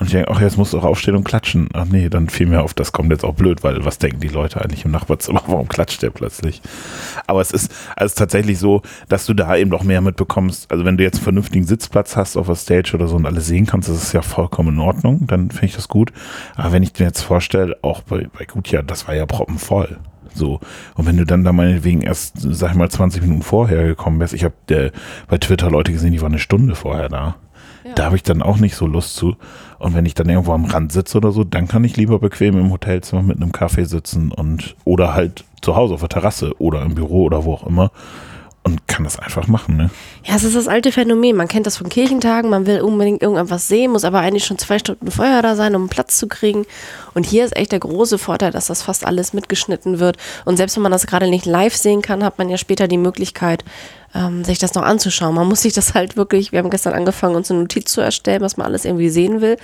Und 0.00 0.06
ich 0.06 0.12
denke, 0.12 0.30
ach, 0.30 0.40
jetzt 0.40 0.56
musst 0.56 0.72
du 0.72 0.78
auch 0.78 0.84
aufstehen 0.84 1.14
und 1.14 1.24
klatschen. 1.24 1.68
Ach 1.74 1.84
nee, 1.84 2.08
dann 2.08 2.30
fiel 2.30 2.46
mir 2.46 2.62
auf, 2.62 2.72
das 2.72 2.92
kommt 2.92 3.12
jetzt 3.12 3.22
auch 3.22 3.34
blöd, 3.34 3.62
weil 3.62 3.84
was 3.84 3.98
denken 3.98 4.20
die 4.20 4.28
Leute 4.28 4.60
eigentlich 4.60 4.86
im 4.86 4.90
Nachbarzimmer? 4.90 5.42
Warum 5.46 5.68
klatscht 5.68 6.02
der 6.02 6.08
plötzlich? 6.08 6.62
Aber 7.26 7.42
es 7.42 7.50
ist 7.50 7.70
also 7.96 8.14
tatsächlich 8.16 8.58
so, 8.58 8.80
dass 9.10 9.26
du 9.26 9.34
da 9.34 9.54
eben 9.56 9.68
noch 9.68 9.84
mehr 9.84 10.00
mitbekommst. 10.00 10.72
Also 10.72 10.86
wenn 10.86 10.96
du 10.96 11.04
jetzt 11.04 11.16
einen 11.16 11.24
vernünftigen 11.24 11.66
Sitzplatz 11.66 12.16
hast 12.16 12.38
auf 12.38 12.46
der 12.46 12.54
Stage 12.56 12.92
oder 12.94 13.08
so 13.08 13.16
und 13.16 13.26
alle 13.26 13.42
sehen 13.42 13.66
kannst, 13.66 13.90
das 13.90 14.02
ist 14.02 14.14
ja 14.14 14.22
vollkommen 14.22 14.76
in 14.76 14.80
Ordnung, 14.80 15.26
dann 15.26 15.50
finde 15.50 15.66
ich 15.66 15.76
das 15.76 15.88
gut. 15.88 16.12
Aber 16.56 16.72
wenn 16.72 16.82
ich 16.82 16.98
mir 16.98 17.04
jetzt 17.04 17.20
vorstelle, 17.20 17.76
auch 17.82 18.00
bei, 18.00 18.26
bei 18.36 18.46
Gutjahr, 18.46 18.82
das 18.82 19.06
war 19.06 19.14
ja 19.14 19.26
proppenvoll. 19.26 19.98
So. 20.32 20.60
Und 20.94 21.06
wenn 21.06 21.18
du 21.18 21.26
dann 21.26 21.44
da 21.44 21.52
meinetwegen 21.52 22.00
erst, 22.00 22.36
sag 22.38 22.70
ich 22.70 22.76
mal, 22.76 22.90
20 22.90 23.20
Minuten 23.22 23.42
vorher 23.42 23.84
gekommen 23.84 24.18
wärst, 24.18 24.32
ich 24.32 24.44
habe 24.44 24.92
bei 25.28 25.38
Twitter 25.38 25.70
Leute 25.70 25.92
gesehen, 25.92 26.12
die 26.12 26.22
waren 26.22 26.32
eine 26.32 26.38
Stunde 26.38 26.74
vorher 26.74 27.08
da. 27.10 27.36
Da 27.94 28.04
habe 28.04 28.16
ich 28.16 28.22
dann 28.22 28.42
auch 28.42 28.58
nicht 28.58 28.74
so 28.74 28.86
Lust 28.86 29.16
zu. 29.16 29.36
Und 29.78 29.94
wenn 29.94 30.06
ich 30.06 30.14
dann 30.14 30.28
irgendwo 30.28 30.52
am 30.52 30.66
Rand 30.66 30.92
sitze 30.92 31.18
oder 31.18 31.32
so, 31.32 31.44
dann 31.44 31.68
kann 31.68 31.84
ich 31.84 31.96
lieber 31.96 32.18
bequem 32.18 32.58
im 32.58 32.70
Hotelzimmer 32.70 33.22
mit 33.22 33.36
einem 33.36 33.52
Kaffee 33.52 33.84
sitzen 33.84 34.30
und 34.32 34.76
oder 34.84 35.14
halt 35.14 35.44
zu 35.62 35.76
Hause 35.76 35.94
auf 35.94 36.00
der 36.00 36.08
Terrasse 36.08 36.52
oder 36.58 36.82
im 36.82 36.94
Büro 36.94 37.24
oder 37.24 37.44
wo 37.44 37.54
auch 37.54 37.66
immer 37.66 37.90
und 38.70 38.86
kann 38.86 39.04
das 39.04 39.18
einfach 39.18 39.46
machen, 39.46 39.76
ne? 39.76 39.90
Ja, 40.24 40.36
es 40.36 40.44
ist 40.44 40.54
das 40.54 40.68
alte 40.68 40.92
Phänomen. 40.92 41.36
Man 41.36 41.48
kennt 41.48 41.66
das 41.66 41.76
von 41.76 41.88
Kirchentagen, 41.88 42.50
man 42.50 42.66
will 42.66 42.80
unbedingt 42.80 43.22
irgendwas 43.22 43.68
sehen, 43.68 43.92
muss 43.92 44.04
aber 44.04 44.20
eigentlich 44.20 44.44
schon 44.44 44.58
zwei 44.58 44.78
Stunden 44.78 45.10
vorher 45.10 45.42
da 45.42 45.56
sein, 45.56 45.74
um 45.74 45.82
einen 45.82 45.88
Platz 45.88 46.18
zu 46.18 46.28
kriegen. 46.28 46.66
Und 47.14 47.26
hier 47.26 47.44
ist 47.44 47.56
echt 47.56 47.72
der 47.72 47.80
große 47.80 48.18
Vorteil, 48.18 48.52
dass 48.52 48.66
das 48.66 48.82
fast 48.82 49.04
alles 49.04 49.32
mitgeschnitten 49.32 49.98
wird. 49.98 50.16
Und 50.44 50.56
selbst 50.56 50.76
wenn 50.76 50.82
man 50.82 50.92
das 50.92 51.06
gerade 51.06 51.28
nicht 51.28 51.46
live 51.46 51.74
sehen 51.74 52.02
kann, 52.02 52.24
hat 52.24 52.38
man 52.38 52.48
ja 52.48 52.56
später 52.56 52.86
die 52.88 52.98
Möglichkeit, 52.98 53.64
ähm, 54.14 54.44
sich 54.44 54.58
das 54.58 54.74
noch 54.74 54.82
anzuschauen. 54.82 55.34
Man 55.34 55.48
muss 55.48 55.62
sich 55.62 55.72
das 55.72 55.94
halt 55.94 56.16
wirklich, 56.16 56.52
wir 56.52 56.60
haben 56.60 56.70
gestern 56.70 56.94
angefangen, 56.94 57.36
uns 57.36 57.50
eine 57.50 57.60
Notiz 57.60 57.92
zu 57.92 58.00
erstellen, 58.00 58.42
was 58.42 58.56
man 58.56 58.66
alles 58.66 58.84
irgendwie 58.84 59.10
sehen 59.10 59.40
will. 59.40 59.56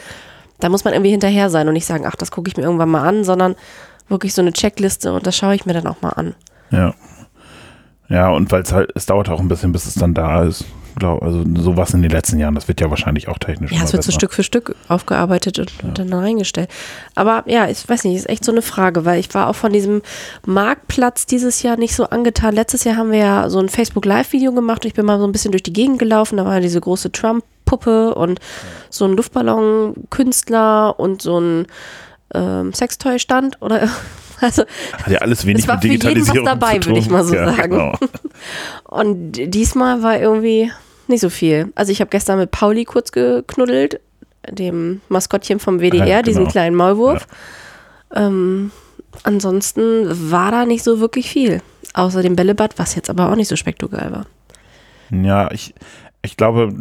Da 0.59 0.69
muss 0.69 0.85
man 0.85 0.95
irgendwie 0.95 1.11
hinterher 1.11 1.51
sein 1.51 1.69
und 1.69 1.75
nicht 1.75 1.87
sagen, 1.87 2.07
ach, 2.07 2.17
das 2.17 2.31
gucke 2.31 2.49
ich 2.49 2.57
mir 2.57 2.63
irgendwann 2.63 2.89
mal 2.89 3.07
an, 3.07 3.25
sondern 3.25 3.57
wirklich 4.09 4.35
so 4.35 4.43
eine 4.43 4.53
Checkliste 4.53 5.13
und 5.13 5.27
das 5.27 5.37
schaue 5.37 5.55
ich 5.55 5.67
mir 5.67 5.75
dann 5.75 5.87
auch 5.87 6.01
mal 6.01 6.11
an. 6.11 6.35
Ja. 6.71 6.95
Ja, 8.09 8.31
und 8.31 8.53
weil 8.53 8.63
es 8.63 8.73
halt, 8.73 8.91
es 8.95 9.07
dauert 9.07 9.29
auch 9.29 9.41
ein 9.41 9.49
bisschen, 9.49 9.73
bis 9.73 9.87
es 9.87 9.95
dann 9.95 10.15
da 10.15 10.45
ist. 10.45 10.65
Glaub, 10.99 11.23
also 11.23 11.45
sowas 11.59 11.93
in 11.93 12.01
den 12.01 12.11
letzten 12.11 12.39
Jahren, 12.39 12.55
das 12.55 12.69
wird 12.69 12.81
ja 12.81 12.89
wahrscheinlich 12.89 13.29
auch 13.29 13.37
technisch. 13.37 13.71
Ja, 13.71 13.83
es 13.83 13.93
wird 13.93 14.03
so. 14.03 14.13
Stück 14.13 14.33
für 14.33 14.43
Stück 14.43 14.75
aufgearbeitet 14.89 15.59
und, 15.59 15.85
und 15.85 15.99
dann 15.99 16.11
reingestellt. 16.11 16.71
Aber 17.15 17.43
ja, 17.47 17.69
ich 17.69 17.87
weiß 17.87 18.05
nicht, 18.05 18.17
ist 18.17 18.31
echt 18.31 18.43
so 18.43 18.51
eine 18.51 18.63
Frage, 18.63 19.05
weil 19.05 19.21
ich 19.21 19.35
war 19.35 19.49
auch 19.49 19.55
von 19.55 19.75
diesem 19.75 20.01
Marktplatz 20.47 21.27
dieses 21.27 21.63
Jahr 21.63 21.77
nicht 21.77 21.95
so 21.95 22.05
angetan. 22.05 22.55
Letztes 22.55 22.85
Jahr 22.85 22.97
haben 22.97 23.11
wir 23.11 23.19
ja 23.19 23.51
so 23.51 23.59
ein 23.59 23.69
Facebook 23.69 24.07
Live-Video 24.07 24.53
gemacht 24.53 24.85
und 24.85 24.89
ich 24.89 24.95
bin 24.95 25.05
mal 25.05 25.19
so 25.19 25.27
ein 25.27 25.33
bisschen 25.33 25.51
durch 25.51 25.65
die 25.65 25.75
Gegend 25.75 25.99
gelaufen. 25.99 26.39
Da 26.39 26.47
war 26.47 26.55
ja 26.55 26.61
diese 26.61 26.81
große 26.81 27.13
Trump-Puppe 27.13 28.15
und 28.15 28.41
so 28.89 29.05
ein 29.05 29.13
Luftballon-Künstler 29.13 30.99
und 30.99 31.21
so 31.21 31.39
ein 31.39 31.67
ähm, 32.33 32.73
Sextoy-Stand 32.73 33.61
oder 33.61 33.87
also 34.41 34.65
Hat 35.03 35.09
ja 35.09 35.19
alles 35.19 35.47
wenig 35.47 35.63
es 35.63 35.69
war 35.69 35.77
mit 35.77 35.85
für 35.85 35.89
jeden 35.89 36.03
was 36.03 36.09
Digitalisierung 36.09 36.47
dabei, 36.47 36.85
würde 36.85 36.99
ich 36.99 37.09
mal 37.09 37.25
so 37.25 37.35
ja, 37.35 37.53
sagen. 37.53 37.71
Genau. 37.71 37.99
Und 38.85 39.33
diesmal 39.33 40.03
war 40.03 40.19
irgendwie 40.19 40.71
nicht 41.09 41.21
so 41.21 41.31
viel. 41.31 41.73
Also 41.75 41.93
ich 41.93 42.01
habe 42.01 42.11
gestern 42.11 42.39
mit 42.39 42.51
Pauli 42.51 42.85
kurz 42.85 43.13
geknuddelt, 43.13 44.01
dem 44.51 45.01
Maskottchen 45.09 45.59
vom 45.59 45.81
WDR, 45.81 46.07
Ja, 46.07 46.23
diesen 46.23 46.41
genau. 46.43 46.51
kleinen 46.51 46.77
Maulwurf. 46.77 47.27
Ähm, 48.15 48.71
ansonsten 49.23 50.31
war 50.31 50.51
da 50.51 50.67
nicht 50.67 50.85
so 50.85 51.01
wirklich 51.01 51.29
viel. 51.29 51.63
Außer 51.95 52.23
dem 52.23 52.37
Bällebad, 52.37 52.79
was 52.79 52.95
jetzt 52.95 53.11
aber 53.11 53.31
auch 53.31 53.37
nicht 53.37 53.49
so 53.49 53.57
spektakulär 53.57 54.13
war. 54.13 54.27
Ja, 55.11 55.51
ich, 55.53 55.75
ich 56.27 56.37
glaube, 56.37 56.75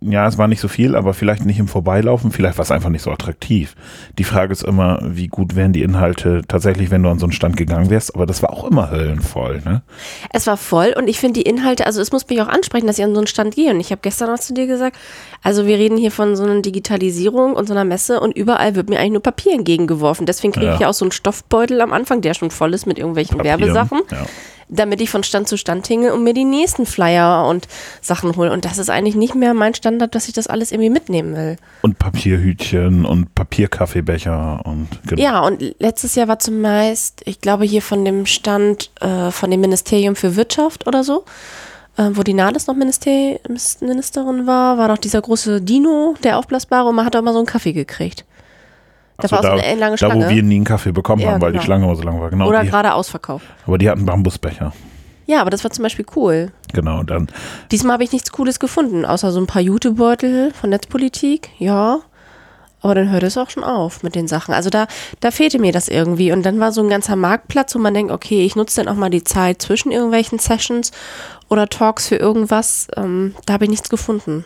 ja, 0.00 0.26
es 0.28 0.38
war 0.38 0.46
nicht 0.48 0.60
so 0.60 0.68
viel, 0.68 0.94
aber 0.94 1.14
vielleicht 1.14 1.44
nicht 1.44 1.58
im 1.58 1.66
Vorbeilaufen, 1.68 2.30
vielleicht 2.30 2.58
war 2.58 2.62
es 2.62 2.70
einfach 2.70 2.90
nicht 2.90 3.02
so 3.02 3.10
attraktiv. 3.10 3.74
Die 4.18 4.24
Frage 4.24 4.52
ist 4.52 4.62
immer, 4.62 5.00
wie 5.02 5.28
gut 5.28 5.56
wären 5.56 5.72
die 5.72 5.82
Inhalte 5.82 6.42
tatsächlich, 6.46 6.90
wenn 6.90 7.02
du 7.02 7.08
an 7.08 7.18
so 7.18 7.26
einen 7.26 7.32
Stand 7.32 7.56
gegangen 7.56 7.90
wärst, 7.90 8.14
aber 8.14 8.26
das 8.26 8.42
war 8.42 8.50
auch 8.52 8.64
immer 8.64 8.90
höllenvoll, 8.90 9.60
ne? 9.64 9.82
Es 10.32 10.46
war 10.46 10.56
voll 10.56 10.94
und 10.96 11.08
ich 11.08 11.18
finde 11.18 11.40
die 11.40 11.48
Inhalte, 11.48 11.86
also 11.86 12.00
es 12.00 12.12
muss 12.12 12.28
mich 12.28 12.40
auch 12.42 12.48
ansprechen, 12.48 12.86
dass 12.86 12.98
ich 12.98 13.04
an 13.04 13.12
so 13.14 13.18
einen 13.20 13.26
Stand 13.26 13.54
gehe. 13.54 13.70
Und 13.72 13.80
ich 13.80 13.90
habe 13.90 14.00
gestern 14.02 14.30
noch 14.30 14.38
zu 14.38 14.52
dir 14.54 14.66
gesagt, 14.66 14.96
also 15.42 15.66
wir 15.66 15.78
reden 15.78 15.96
hier 15.96 16.10
von 16.12 16.36
so 16.36 16.44
einer 16.44 16.60
Digitalisierung 16.60 17.54
und 17.54 17.66
so 17.66 17.74
einer 17.74 17.84
Messe 17.84 18.20
und 18.20 18.36
überall 18.36 18.74
wird 18.74 18.90
mir 18.90 18.98
eigentlich 18.98 19.12
nur 19.12 19.22
Papier 19.22 19.54
entgegengeworfen. 19.54 20.26
Deswegen 20.26 20.52
kriege 20.52 20.74
ich 20.74 20.80
Ja. 20.80 20.88
auch 20.88 20.94
so 20.94 21.04
einen 21.04 21.12
Stoffbeutel 21.12 21.80
am 21.80 21.92
Anfang, 21.92 22.20
der 22.20 22.34
schon 22.34 22.50
voll 22.50 22.74
ist 22.74 22.86
mit 22.86 22.98
irgendwelchen 22.98 23.36
Papier, 23.38 23.58
Werbesachen. 23.58 24.00
Ja. 24.10 24.26
Damit 24.68 25.00
ich 25.00 25.10
von 25.10 25.22
Stand 25.22 25.48
zu 25.48 25.56
Stand 25.56 25.86
hinge 25.86 26.12
und 26.14 26.24
mir 26.24 26.34
die 26.34 26.44
nächsten 26.44 26.86
Flyer 26.86 27.46
und 27.46 27.68
Sachen 28.00 28.36
hole. 28.36 28.52
Und 28.52 28.64
das 28.64 28.78
ist 28.78 28.90
eigentlich 28.90 29.14
nicht 29.14 29.34
mehr 29.34 29.54
mein 29.54 29.74
Standard, 29.74 30.14
dass 30.14 30.28
ich 30.28 30.34
das 30.34 30.46
alles 30.46 30.72
irgendwie 30.72 30.90
mitnehmen 30.90 31.34
will. 31.34 31.56
Und 31.82 31.98
Papierhütchen 31.98 33.04
und 33.04 33.34
Papierkaffeebecher 33.34 34.62
und 34.64 34.88
genau. 35.06 35.22
Ja, 35.22 35.40
und 35.40 35.62
letztes 35.78 36.14
Jahr 36.14 36.28
war 36.28 36.38
zumeist, 36.38 37.22
ich 37.24 37.40
glaube 37.40 37.64
hier 37.64 37.82
von 37.82 38.04
dem 38.04 38.26
Stand 38.26 38.90
äh, 39.00 39.30
von 39.30 39.50
dem 39.50 39.60
Ministerium 39.60 40.16
für 40.16 40.36
Wirtschaft 40.36 40.86
oder 40.86 41.04
so, 41.04 41.24
äh, 41.96 42.10
wo 42.12 42.22
die 42.22 42.34
Nahles 42.34 42.66
noch 42.66 42.76
Minister 42.76 43.38
Ministerin 43.80 44.46
war, 44.46 44.78
war 44.78 44.88
noch 44.88 44.98
dieser 44.98 45.20
große 45.20 45.60
Dino, 45.60 46.14
der 46.22 46.38
aufblasbare, 46.38 46.88
und 46.88 46.94
man 46.94 47.04
hat 47.04 47.16
auch 47.16 47.20
immer 47.20 47.32
so 47.32 47.38
einen 47.38 47.46
Kaffee 47.46 47.72
gekriegt. 47.72 48.24
Da 49.20 49.24
Ach 49.24 49.28
so, 49.30 49.32
war 49.32 49.40
auch 49.40 49.56
so 49.56 49.62
da, 49.62 49.68
eine 49.68 49.80
lange 49.80 49.96
da, 49.96 50.06
Schlange. 50.06 50.26
wo 50.26 50.30
wir 50.30 50.42
nie 50.44 50.56
einen 50.56 50.64
Kaffee 50.64 50.92
bekommen 50.92 51.22
Ja, 51.22 51.32
haben, 51.32 51.42
weil 51.42 51.50
genau. 51.50 51.60
die 51.60 51.66
Schlange 51.66 51.84
immer 51.86 51.96
so 51.96 52.02
lang 52.02 52.20
war. 52.20 52.30
Genau. 52.30 52.46
oder 52.46 52.62
die, 52.62 52.68
gerade 52.70 52.94
ausverkauft. 52.94 53.44
aber 53.66 53.76
die 53.76 53.90
hatten 53.90 54.06
Bambusbecher. 54.06 54.72
Ja, 55.26 55.40
aber 55.40 55.50
das 55.50 55.64
war 55.64 55.72
zum 55.72 55.82
Beispiel 55.82 56.06
cool. 56.14 56.52
Genau. 56.72 57.02
Dann, 57.02 57.26
Diesmal 57.72 57.94
habe 57.94 58.04
ich 58.04 58.12
nichts 58.12 58.30
Cooles 58.30 58.60
gefunden, 58.60 59.04
außer 59.04 59.32
so 59.32 59.40
ein 59.40 59.48
paar 59.48 59.60
Jutebeutel 59.60 60.52
von 60.52 60.70
Netzpolitik, 60.70 61.50
ja. 61.58 61.98
Aber 62.80 62.94
dann 62.94 63.10
hört 63.10 63.24
es 63.24 63.36
auch 63.36 63.50
schon 63.50 63.64
auf 63.64 64.04
mit 64.04 64.14
den 64.14 64.28
Sachen. 64.28 64.54
Also 64.54 64.70
da, 64.70 64.86
da 65.18 65.32
fehlte 65.32 65.58
mir 65.58 65.72
das 65.72 65.88
irgendwie. 65.88 66.30
Und 66.30 66.44
dann 66.46 66.60
war 66.60 66.70
so 66.70 66.80
ein 66.80 66.88
ganzer 66.88 67.16
Marktplatz, 67.16 67.74
wo 67.74 67.80
man 67.80 67.92
denkt, 67.92 68.12
okay, 68.12 68.46
ich 68.46 68.54
nutze 68.54 68.80
dann 68.84 68.94
auch 68.94 68.96
mal 68.96 69.10
die 69.10 69.24
Zeit 69.24 69.60
zwischen 69.60 69.90
irgendwelchen 69.90 70.38
Sessions 70.38 70.92
oder 71.48 71.68
Talks 71.68 72.06
für 72.06 72.14
irgendwas. 72.16 72.86
Ähm, 72.96 73.34
da 73.46 73.54
habe 73.54 73.64
ich 73.64 73.70
nichts 73.70 73.88
gefunden. 73.88 74.44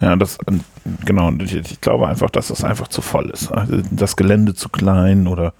Ja, 0.00 0.16
das, 0.16 0.38
genau. 1.04 1.32
ich 1.32 1.80
glaube 1.80 2.06
einfach, 2.08 2.30
dass 2.30 2.48
das 2.48 2.64
einfach 2.64 2.88
zu 2.88 3.00
voll 3.00 3.30
ist. 3.30 3.50
Also 3.50 3.80
das 3.90 4.16
Gelände 4.16 4.54
zu 4.54 4.68
klein 4.68 5.26
oder 5.26 5.54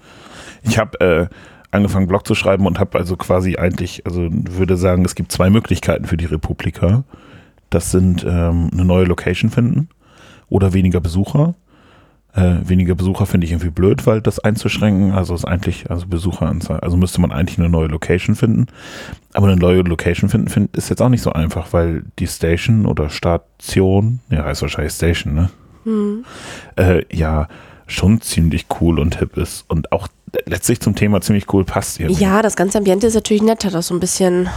ich 0.63 0.77
habe 0.77 0.99
äh, 0.99 1.27
angefangen, 1.71 2.07
Blog 2.07 2.27
zu 2.27 2.35
schreiben 2.35 2.65
und 2.65 2.79
habe 2.79 2.97
also 2.99 3.15
quasi 3.15 3.57
eigentlich, 3.57 4.05
also 4.05 4.27
würde 4.31 4.77
sagen, 4.77 5.05
es 5.05 5.15
gibt 5.15 5.31
zwei 5.31 5.49
Möglichkeiten 5.49 6.05
für 6.05 6.17
die 6.17 6.25
Republika. 6.25 7.03
Das 7.69 7.91
sind 7.91 8.23
ähm, 8.23 8.69
eine 8.71 8.85
neue 8.85 9.05
Location 9.05 9.49
finden 9.49 9.89
oder 10.49 10.73
weniger 10.73 10.99
Besucher. 10.99 11.55
Äh, 12.37 12.69
weniger 12.69 12.93
Besucher 12.93 13.25
finde 13.25 13.45
ich 13.45 13.51
irgendwie 13.51 13.71
blöd, 13.71 14.05
weil 14.05 14.21
das 14.21 14.37
einzuschränken, 14.37 15.11
also 15.11 15.33
ist 15.33 15.43
eigentlich, 15.43 15.89
also 15.89 16.05
Besucheranzahl, 16.05 16.81
also 16.81 16.95
müsste 16.95 17.19
man 17.19 17.31
eigentlich 17.31 17.57
eine 17.57 17.67
neue 17.67 17.87
Location 17.87 18.35
finden. 18.35 18.67
Aber 19.33 19.47
eine 19.47 19.55
neue 19.55 19.81
Location 19.81 20.29
finden, 20.29 20.47
find, 20.47 20.77
ist 20.77 20.89
jetzt 20.89 21.01
auch 21.01 21.09
nicht 21.09 21.23
so 21.23 21.33
einfach, 21.33 21.73
weil 21.73 22.03
die 22.19 22.27
Station 22.27 22.85
oder 22.85 23.09
Station, 23.09 24.19
ja, 24.29 24.43
heißt 24.43 24.61
wahrscheinlich 24.61 24.93
Station, 24.93 25.33
ne? 25.33 25.49
Äh, 26.75 27.05
ja, 27.11 27.47
schon 27.87 28.21
ziemlich 28.21 28.67
cool 28.81 28.99
und 28.99 29.17
hip 29.17 29.35
ist 29.35 29.65
und 29.67 29.91
auch 29.91 30.07
letztlich 30.45 30.79
zum 30.79 30.93
Thema 30.93 31.21
ziemlich 31.21 31.51
cool 31.51 31.63
passt 31.63 31.99
irgendwie. 31.99 32.21
Ja, 32.21 32.43
das 32.43 32.55
ganze 32.55 32.77
Ambiente 32.77 33.07
ist 33.07 33.15
natürlich 33.15 33.41
nett, 33.41 33.65
hat 33.65 33.73
auch 33.73 33.81
so 33.81 33.95
ein 33.95 33.99
bisschen 33.99 34.47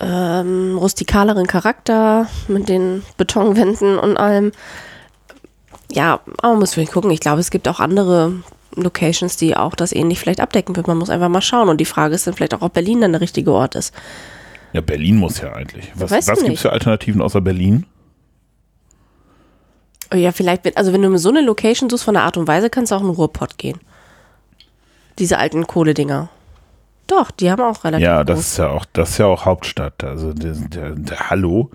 ähm, 0.00 0.76
rustikaleren 0.76 1.46
Charakter 1.46 2.26
mit 2.48 2.68
den 2.68 3.02
Betonwänden 3.16 3.98
und 3.98 4.18
allem. 4.18 4.52
Ja, 5.92 6.20
aber 6.38 6.52
man 6.52 6.58
muss 6.60 6.74
vielleicht 6.74 6.92
gucken. 6.92 7.10
Ich 7.10 7.20
glaube, 7.20 7.40
es 7.40 7.50
gibt 7.50 7.68
auch 7.68 7.78
andere 7.80 8.32
Locations, 8.74 9.36
die 9.36 9.56
auch 9.56 9.74
das 9.74 9.92
ähnlich 9.92 10.18
vielleicht 10.18 10.40
abdecken 10.40 10.74
wird. 10.76 10.88
Man 10.88 10.96
muss 10.96 11.10
einfach 11.10 11.28
mal 11.28 11.42
schauen. 11.42 11.68
Und 11.68 11.78
die 11.78 11.84
Frage 11.84 12.14
ist 12.14 12.26
dann 12.26 12.34
vielleicht 12.34 12.54
auch, 12.54 12.62
ob 12.62 12.72
Berlin 12.72 13.02
dann 13.02 13.12
der 13.12 13.20
richtige 13.20 13.52
Ort 13.52 13.74
ist. 13.74 13.94
Ja, 14.72 14.80
Berlin 14.80 15.16
muss 15.18 15.40
ja 15.40 15.52
eigentlich. 15.52 15.92
Was, 15.94 16.10
was 16.10 16.42
gibt 16.42 16.54
es 16.56 16.62
für 16.62 16.72
Alternativen 16.72 17.20
außer 17.20 17.42
Berlin? 17.42 17.84
Oh 20.12 20.16
Ja, 20.16 20.32
vielleicht, 20.32 20.76
also 20.76 20.92
wenn 20.92 21.02
du 21.02 21.16
so 21.18 21.28
eine 21.28 21.42
Location 21.42 21.90
suchst 21.90 22.04
von 22.04 22.14
der 22.14 22.22
Art 22.22 22.36
und 22.38 22.48
Weise, 22.48 22.70
kannst 22.70 22.90
du 22.90 22.96
auch 22.96 23.00
in 23.00 23.08
den 23.08 23.14
Ruhrpott 23.16 23.58
gehen. 23.58 23.78
Diese 25.18 25.38
alten 25.38 25.66
Kohledinger. 25.66 26.30
Doch, 27.06 27.30
die 27.30 27.50
haben 27.50 27.62
auch 27.62 27.84
relativ 27.84 28.04
Ja, 28.06 28.24
das 28.24 28.36
groß. 28.38 28.46
ist 28.46 28.56
ja 28.58 28.68
auch, 28.70 28.84
das 28.94 29.10
ist 29.10 29.18
ja 29.18 29.26
auch 29.26 29.44
Hauptstadt. 29.44 30.02
Also 30.04 30.32
der, 30.32 30.52
der, 30.54 30.90
der 30.94 31.28
Hallo. 31.30 31.70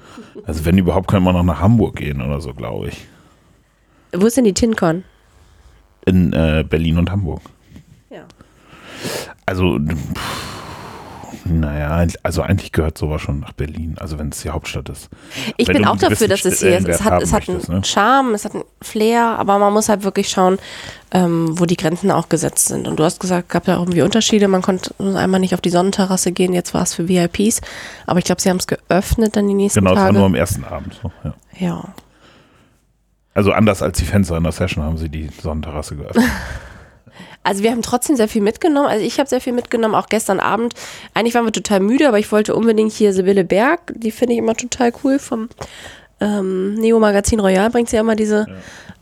Also 0.45 0.65
wenn 0.65 0.77
überhaupt, 0.79 1.07
kann 1.07 1.21
man 1.21 1.36
noch 1.36 1.43
nach 1.43 1.59
Hamburg 1.62 1.97
gehen 1.97 2.21
oder 2.21 2.41
so, 2.41 2.53
glaube 2.53 2.88
ich. 2.88 3.05
Wo 4.21 4.25
ist 4.25 4.38
denn 4.38 4.45
die 4.45 4.53
TinCon? 4.53 5.03
In 6.05 6.33
äh, 6.33 6.63
Berlin 6.67 6.97
und 6.97 7.12
Hamburg. 7.12 7.41
Ja. 8.09 8.24
Also, 9.45 9.77
pff, 9.79 10.57
naja, 11.50 12.05
also 12.24 12.41
eigentlich 12.41 12.71
gehört 12.71 12.97
sowas 12.97 13.21
schon 13.21 13.39
nach 13.39 13.53
Berlin, 13.53 13.95
also 14.00 14.19
wenn 14.19 14.29
es 14.29 14.41
die 14.41 14.50
Hauptstadt 14.50 14.89
ist. 14.89 15.09
Ich 15.57 15.67
Wenn 15.67 15.77
bin 15.77 15.86
auch 15.86 15.97
dafür, 15.97 16.27
dass 16.27 16.45
es 16.45 16.59
hier 16.59 16.77
ist. 16.77 16.88
Es 16.88 17.03
hat, 17.03 17.21
es 17.21 17.33
hat 17.33 17.47
möchtest, 17.47 17.69
einen 17.69 17.79
ne? 17.79 17.86
Charme, 17.86 18.33
es 18.33 18.45
hat 18.45 18.53
einen 18.53 18.63
Flair, 18.81 19.38
aber 19.38 19.57
man 19.59 19.74
muss 19.74 19.89
halt 19.89 20.03
wirklich 20.03 20.29
schauen, 20.29 20.57
ähm, 21.12 21.57
wo 21.59 21.65
die 21.65 21.77
Grenzen 21.77 22.12
auch 22.12 22.29
gesetzt 22.29 22.67
sind. 22.67 22.88
Und 22.88 23.00
du 23.00 23.03
hast 23.03 23.19
gesagt, 23.19 23.50
gab 23.50 23.67
ja 23.67 23.77
irgendwie 23.77 24.01
Unterschiede. 24.01 24.47
Man 24.47 24.62
konnte 24.62 24.93
einmal 25.00 25.39
nicht 25.39 25.53
auf 25.53 25.62
die 25.62 25.69
Sonnenterrasse 25.69 26.31
gehen, 26.31 26.53
jetzt 26.53 26.74
war 26.74 26.83
es 26.83 26.93
für 26.93 27.07
VIPs. 27.07 27.62
Aber 28.05 28.19
ich 28.19 28.25
glaube, 28.25 28.41
sie 28.41 28.50
haben 28.50 28.57
es 28.57 28.67
geöffnet 28.67 29.36
dann 29.36 29.47
die 29.47 29.53
nächsten 29.53 29.79
Genau, 29.79 29.91
es 29.91 29.97
war 29.97 30.05
Tage. 30.07 30.17
nur 30.17 30.25
am 30.25 30.36
ersten 30.36 30.63
Abend. 30.63 31.00
So, 31.01 31.12
ja. 31.24 31.33
ja. 31.59 31.83
Also 33.38 33.51
anders 33.51 33.84
als 33.84 34.00
die 34.00 34.06
Fenster 34.06 34.36
in 34.36 34.41
der 34.41 34.51
Session 34.51 34.84
haben 34.84 34.98
sie 34.98 35.10
die 35.10 35.29
Sonnenterrasse 35.41 35.96
geöffnet. 35.96 36.25
Also 37.44 37.63
wir 37.63 37.72
haben 37.72 37.82
trotzdem 37.82 38.17
sehr 38.17 38.27
viel 38.27 38.41
mitgenommen. 38.41 38.89
Also 38.89 39.06
ich 39.06 39.20
habe 39.20 39.29
sehr 39.29 39.39
viel 39.39 39.53
mitgenommen, 39.53 39.96
auch 39.96 40.08
gestern 40.08 40.41
Abend. 40.41 40.74
Eigentlich 41.13 41.34
waren 41.34 41.46
wir 41.46 41.53
total 41.53 41.79
müde, 41.79 42.10
aber 42.10 42.20
ich 42.20 42.29
wollte 42.34 42.53
unbedingt 42.53 42.91
hier 42.91 43.13
Sibylle 43.13 43.46
Berg, 43.46 43.94
die 43.96 44.12
finde 44.12 44.34
ich 44.34 44.39
immer 44.39 44.53
total 44.53 44.91
cool 45.01 45.17
vom 45.17 45.48
ähm, 46.20 46.74
Neo 46.74 47.00
Magazin 47.00 47.39
Royal 47.39 47.70
bringt 47.70 47.88
sie 47.88 47.96
ja 47.96 48.01
immer 48.01 48.17
diese 48.17 48.48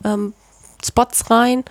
ähm, 0.04 0.34
Spots 0.86 1.32
rein. 1.32 1.64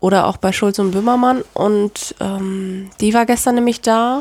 Oder 0.00 0.26
auch 0.26 0.36
bei 0.36 0.52
Schulz 0.52 0.78
und 0.78 0.90
Böhmermann. 0.90 1.42
Und 1.54 2.14
ähm, 2.20 2.90
die 3.00 3.14
war 3.14 3.24
gestern 3.24 3.54
nämlich 3.54 3.80
da. 3.80 4.20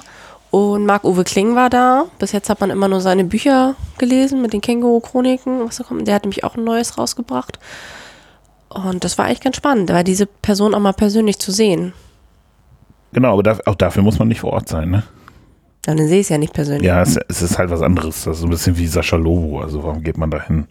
Und 0.49 0.85
Marc-Uwe 0.85 1.23
Kling 1.23 1.55
war 1.55 1.69
da. 1.69 2.05
Bis 2.19 2.31
jetzt 2.31 2.49
hat 2.49 2.61
man 2.61 2.69
immer 2.69 2.87
nur 2.87 3.01
seine 3.01 3.25
Bücher 3.25 3.75
gelesen 3.97 4.41
mit 4.41 4.53
den 4.53 4.61
Känguru-Chroniken. 4.61 5.65
Was 5.65 5.77
da 5.77 5.83
kommt. 5.83 6.07
Der 6.07 6.15
hat 6.15 6.23
nämlich 6.23 6.43
auch 6.43 6.55
ein 6.55 6.63
neues 6.63 6.97
rausgebracht. 6.97 7.59
Und 8.69 9.03
das 9.03 9.17
war 9.17 9.25
eigentlich 9.25 9.41
ganz 9.41 9.57
spannend, 9.57 9.89
weil 9.91 10.03
diese 10.03 10.25
Person 10.25 10.73
auch 10.73 10.79
mal 10.79 10.93
persönlich 10.93 11.39
zu 11.39 11.51
sehen. 11.51 11.93
genau, 13.13 13.33
aber 13.33 13.43
da, 13.43 13.57
auch 13.65 13.75
dafür 13.75 14.03
muss 14.03 14.19
man 14.19 14.27
nicht 14.27 14.41
vor 14.41 14.53
Ort 14.53 14.69
sein, 14.69 14.89
ne? 14.89 15.03
Dann 15.83 15.97
sehe 15.97 16.19
ich 16.19 16.25
es 16.25 16.29
ja 16.29 16.37
nicht 16.37 16.53
persönlich. 16.53 16.85
Ja, 16.85 17.01
es, 17.01 17.17
es 17.29 17.41
ist 17.41 17.57
halt 17.57 17.69
was 17.69 17.81
anderes. 17.81 18.25
Das 18.25 18.35
ist 18.35 18.41
so 18.41 18.47
ein 18.47 18.49
bisschen 18.49 18.77
wie 18.77 18.87
Sascha 18.87 19.15
Lobo. 19.15 19.61
Also 19.61 19.83
warum 19.83 20.03
geht 20.03 20.17
man 20.17 20.29
da 20.29 20.41
hin? 20.43 20.67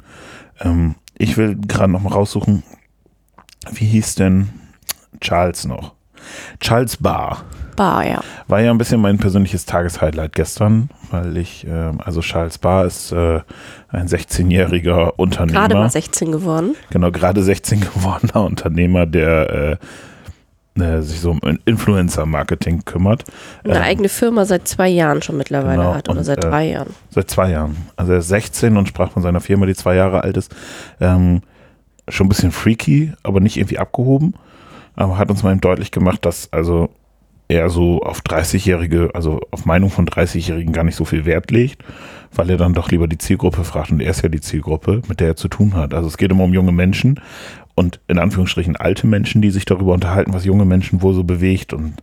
Ähm, 0.60 0.94
ich 1.16 1.38
will 1.38 1.56
gerade 1.56 1.90
noch 1.90 2.02
mal 2.02 2.12
raussuchen, 2.12 2.62
wie 3.72 3.86
hieß 3.86 4.16
denn 4.16 4.50
Charles 5.20 5.64
noch? 5.64 5.94
Charles 6.60 6.98
Barr. 6.98 7.44
Bar, 7.76 8.06
ja. 8.06 8.20
War 8.48 8.60
ja 8.60 8.70
ein 8.70 8.78
bisschen 8.78 9.00
mein 9.00 9.18
persönliches 9.18 9.66
Tageshighlight 9.66 10.32
gestern, 10.34 10.90
weil 11.10 11.36
ich, 11.36 11.66
ähm, 11.68 12.00
also 12.04 12.20
Charles 12.20 12.58
Barr 12.58 12.84
ist 12.86 13.12
äh, 13.12 13.40
ein 13.90 14.08
16-jähriger 14.08 15.12
Unternehmer. 15.16 15.60
Gerade 15.60 15.74
mal 15.76 15.90
16 15.90 16.32
geworden. 16.32 16.74
Genau, 16.90 17.10
gerade 17.10 17.42
16 17.42 17.80
gewordener 17.94 18.42
Unternehmer, 18.44 19.06
der 19.06 19.78
äh, 20.76 20.82
äh, 20.82 21.00
sich 21.02 21.20
so 21.20 21.30
um 21.30 21.40
Influencer-Marketing 21.64 22.84
kümmert. 22.84 23.24
Eine 23.64 23.76
Ähm, 23.76 23.82
eigene 23.82 24.08
Firma 24.08 24.44
seit 24.44 24.68
zwei 24.68 24.88
Jahren 24.88 25.22
schon 25.22 25.36
mittlerweile 25.36 25.78
Genau, 25.82 25.94
hat. 25.94 26.08
Oder 26.08 26.18
und, 26.18 26.24
seit 26.24 26.44
äh, 26.44 26.48
drei 26.48 26.68
Jahren. 26.70 26.90
Seit 27.10 27.30
zwei 27.30 27.50
Jahren. 27.50 27.76
Also 27.96 28.12
er 28.12 28.18
ist 28.18 28.28
16 28.28 28.76
und 28.76 28.88
sprach 28.88 29.10
von 29.10 29.22
seiner 29.22 29.40
Firma, 29.40 29.66
die 29.66 29.74
zwei 29.74 29.94
Jahre 29.94 30.22
alt 30.22 30.36
ist. 30.36 30.54
Ähm, 31.00 31.42
schon 32.08 32.26
ein 32.26 32.28
bisschen 32.28 32.52
freaky, 32.52 33.12
aber 33.22 33.40
nicht 33.40 33.56
irgendwie 33.56 33.78
abgehoben. 33.78 34.34
Aber 34.96 35.18
hat 35.18 35.30
uns 35.30 35.42
mal 35.42 35.50
eben 35.52 35.60
deutlich 35.60 35.90
gemacht, 35.90 36.24
dass 36.24 36.52
also 36.52 36.90
er 37.48 37.70
so 37.70 38.00
auf 38.02 38.20
30-Jährige, 38.20 39.10
also 39.14 39.40
auf 39.50 39.64
Meinung 39.66 39.90
von 39.90 40.06
30-Jährigen 40.06 40.72
gar 40.72 40.84
nicht 40.84 40.96
so 40.96 41.04
viel 41.04 41.24
Wert 41.24 41.50
legt, 41.50 41.82
weil 42.34 42.50
er 42.50 42.56
dann 42.56 42.74
doch 42.74 42.90
lieber 42.90 43.06
die 43.06 43.18
Zielgruppe 43.18 43.64
fragt. 43.64 43.90
Und 43.90 44.00
er 44.00 44.10
ist 44.10 44.22
ja 44.22 44.28
die 44.28 44.40
Zielgruppe, 44.40 45.02
mit 45.08 45.20
der 45.20 45.28
er 45.28 45.36
zu 45.36 45.48
tun 45.48 45.74
hat. 45.74 45.94
Also 45.94 46.08
es 46.08 46.16
geht 46.16 46.30
immer 46.30 46.44
um 46.44 46.54
junge 46.54 46.72
Menschen 46.72 47.20
und 47.74 48.00
in 48.08 48.18
Anführungsstrichen 48.18 48.76
alte 48.76 49.06
Menschen, 49.06 49.42
die 49.42 49.50
sich 49.50 49.64
darüber 49.64 49.92
unterhalten, 49.92 50.32
was 50.32 50.44
junge 50.44 50.64
Menschen 50.64 51.02
wohl 51.02 51.14
so 51.14 51.24
bewegt. 51.24 51.72
Und 51.72 51.94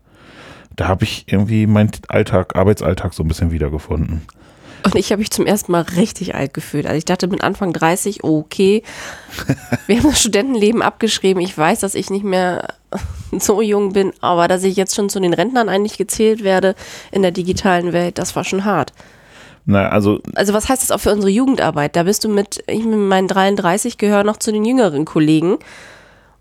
da 0.75 0.87
habe 0.87 1.03
ich 1.03 1.25
irgendwie 1.27 1.67
meinen 1.67 1.91
Alltag, 2.07 2.55
Arbeitsalltag 2.55 3.13
so 3.13 3.23
ein 3.23 3.27
bisschen 3.27 3.51
wiedergefunden. 3.51 4.21
Und 4.83 4.95
ich 4.95 5.11
habe 5.11 5.19
mich 5.19 5.31
zum 5.31 5.45
ersten 5.45 5.71
Mal 5.71 5.81
richtig 5.81 6.35
alt 6.35 6.53
gefühlt. 6.53 6.85
Also 6.85 6.97
ich 6.97 7.05
dachte 7.05 7.27
mit 7.27 7.41
Anfang 7.41 7.73
30, 7.73 8.23
okay, 8.23 8.83
wir 9.87 9.97
haben 9.97 10.09
das 10.09 10.19
Studentenleben 10.19 10.81
abgeschrieben. 10.81 11.41
Ich 11.41 11.57
weiß, 11.57 11.79
dass 11.79 11.95
ich 11.95 12.09
nicht 12.09 12.25
mehr 12.25 12.67
so 13.39 13.61
jung 13.61 13.93
bin, 13.93 14.11
aber 14.21 14.47
dass 14.47 14.63
ich 14.63 14.75
jetzt 14.75 14.95
schon 14.95 15.09
zu 15.09 15.19
den 15.19 15.33
Rentnern 15.33 15.69
eigentlich 15.69 15.97
gezählt 15.97 16.43
werde 16.43 16.75
in 17.11 17.21
der 17.21 17.31
digitalen 17.31 17.93
Welt, 17.93 18.17
das 18.17 18.35
war 18.35 18.43
schon 18.43 18.65
hart. 18.65 18.93
Na, 19.65 19.89
also 19.89 20.19
Also 20.35 20.53
was 20.53 20.67
heißt 20.67 20.83
das 20.83 20.91
auch 20.91 20.99
für 20.99 21.11
unsere 21.11 21.31
Jugendarbeit? 21.31 21.95
Da 21.95 22.03
bist 22.03 22.23
du 22.23 22.29
mit, 22.29 22.63
ich 22.67 22.83
mit 22.83 22.99
meinen 22.99 23.27
33 23.27 23.97
gehöre 23.97 24.23
noch 24.25 24.37
zu 24.37 24.51
den 24.51 24.65
jüngeren 24.65 25.05
Kollegen 25.05 25.57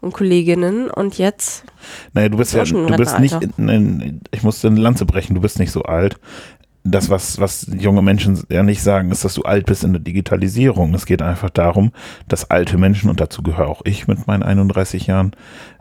und 0.01 0.13
Kolleginnen 0.13 0.91
und 0.91 1.19
jetzt, 1.19 1.65
Naja, 2.13 2.29
du 2.29 2.37
bist 2.37 2.53
ja, 2.53 2.65
du 2.65 2.97
bist 2.97 3.21
nicht, 3.21 3.35
Rentenalter. 3.35 3.55
nein, 3.57 4.21
ich 4.33 4.43
muss 4.43 4.65
eine 4.65 4.81
Lanze 4.81 5.07
brechen, 5.07 5.35
du 5.35 5.41
bist 5.41 5.61
nicht 5.61 5.71
so 5.71 5.83
alt. 5.83 6.17
Das, 6.85 7.11
was, 7.11 7.39
was 7.39 7.67
junge 7.79 8.03
Menschen 8.03 8.43
ja 8.49 8.63
nicht 8.63 8.83
sagen, 8.83 9.11
ist, 9.13 9.25
dass 9.25 9.35
du 9.35 9.43
alt 9.43 9.67
bist 9.67 9.85
in 9.85 9.93
der 9.93 10.03
Digitalisierung. 10.03 10.95
Es 10.95 11.07
geht 11.07 11.23
einfach 11.23 11.51
darum, 11.51 11.93
dass 12.27 12.51
alte 12.51 12.77
Menschen, 12.77 13.09
und 13.09 13.21
dazu 13.21 13.43
gehöre 13.43 13.69
auch 13.69 13.83
ich 13.85 14.09
mit 14.09 14.27
meinen 14.27 14.43
31 14.43 15.07
Jahren, 15.07 15.33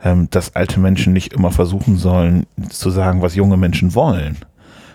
ähm, 0.02 0.28
dass 0.30 0.54
alte 0.54 0.78
Menschen 0.78 1.12
nicht 1.12 1.32
immer 1.32 1.50
versuchen 1.50 1.96
sollen, 1.96 2.46
zu 2.70 2.90
sagen, 2.90 3.20
was 3.20 3.34
junge 3.34 3.56
Menschen 3.56 3.94
wollen 3.94 4.36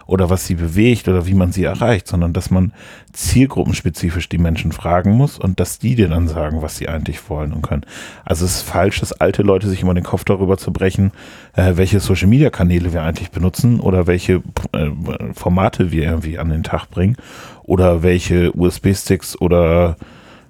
oder 0.08 0.30
was 0.30 0.48
sie 0.48 0.56
bewegt 0.56 1.08
oder 1.08 1.28
wie 1.28 1.34
man 1.34 1.52
sie 1.52 1.66
erreicht, 1.66 2.08
sondern 2.08 2.34
dass 2.34 2.50
man 2.50 2.74
zielgruppenspezifisch 3.14 4.30
die 4.30 4.38
Menschen 4.38 4.72
fragen 4.72 5.12
muss 5.12 5.38
und 5.38 5.60
dass 5.60 5.80
die 5.80 5.96
dir 5.96 6.08
dann 6.08 6.28
sagen, 6.28 6.62
was 6.62 6.78
sie 6.78 6.88
eigentlich 6.88 7.30
wollen 7.30 7.54
und 7.54 7.62
können. 7.62 7.86
Also 8.26 8.46
es 8.46 8.58
ist 8.58 8.62
falsch, 8.62 9.00
dass 9.00 9.14
alte 9.14 9.44
Leute 9.44 9.68
sich 9.68 9.82
immer 9.82 9.94
den 9.94 10.04
Kopf 10.04 10.24
darüber 10.24 10.58
zu 10.58 10.72
brechen, 10.72 11.12
äh, 11.56 11.74
welche 11.76 12.00
Social-Media-Kanäle 12.00 12.94
wir 12.94 13.04
eigentlich 13.04 13.32
benutzen 13.32 13.80
oder 13.80 14.08
welche 14.08 14.42
äh, 14.72 14.90
Formate 15.34 15.92
wir 15.92 16.04
irgendwie 16.04 16.40
an 16.40 16.50
den 16.50 16.64
Tag 16.64 16.90
bringen 16.90 17.18
oder 17.64 18.02
welche 18.02 18.56
USB-Sticks 18.58 19.40
oder 19.40 19.98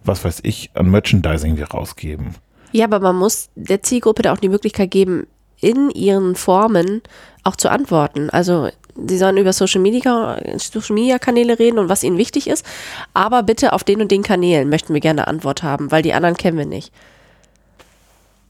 was 0.03 0.23
weiß 0.23 0.39
ich 0.43 0.71
an 0.73 0.89
Merchandising 0.89 1.57
wir 1.57 1.69
rausgeben. 1.69 2.35
ja, 2.71 2.85
aber 2.85 2.99
man 2.99 3.15
muss 3.15 3.49
der 3.55 3.81
Zielgruppe 3.81 4.21
da 4.21 4.33
auch 4.33 4.37
die 4.37 4.49
Möglichkeit 4.49 4.91
geben, 4.91 5.27
in 5.59 5.89
ihren 5.89 6.35
Formen 6.35 7.01
auch 7.43 7.55
zu 7.55 7.69
antworten. 7.69 8.29
Also 8.29 8.69
sie 9.07 9.17
sollen 9.17 9.37
über 9.37 9.53
Social 9.53 9.81
Media, 9.81 10.37
Social 10.57 10.93
Media 10.95 11.19
Kanäle 11.19 11.59
reden 11.59 11.79
und 11.79 11.89
was 11.89 12.03
ihnen 12.03 12.17
wichtig 12.17 12.47
ist, 12.47 12.65
aber 13.13 13.43
bitte 13.43 13.73
auf 13.73 13.83
den 13.83 14.01
und 14.01 14.11
den 14.11 14.23
Kanälen 14.23 14.69
möchten 14.69 14.93
wir 14.93 15.01
gerne 15.01 15.27
Antwort 15.27 15.63
haben, 15.63 15.91
weil 15.91 16.01
die 16.01 16.13
anderen 16.13 16.35
kennen 16.37 16.57
wir 16.57 16.65
nicht. 16.65 16.91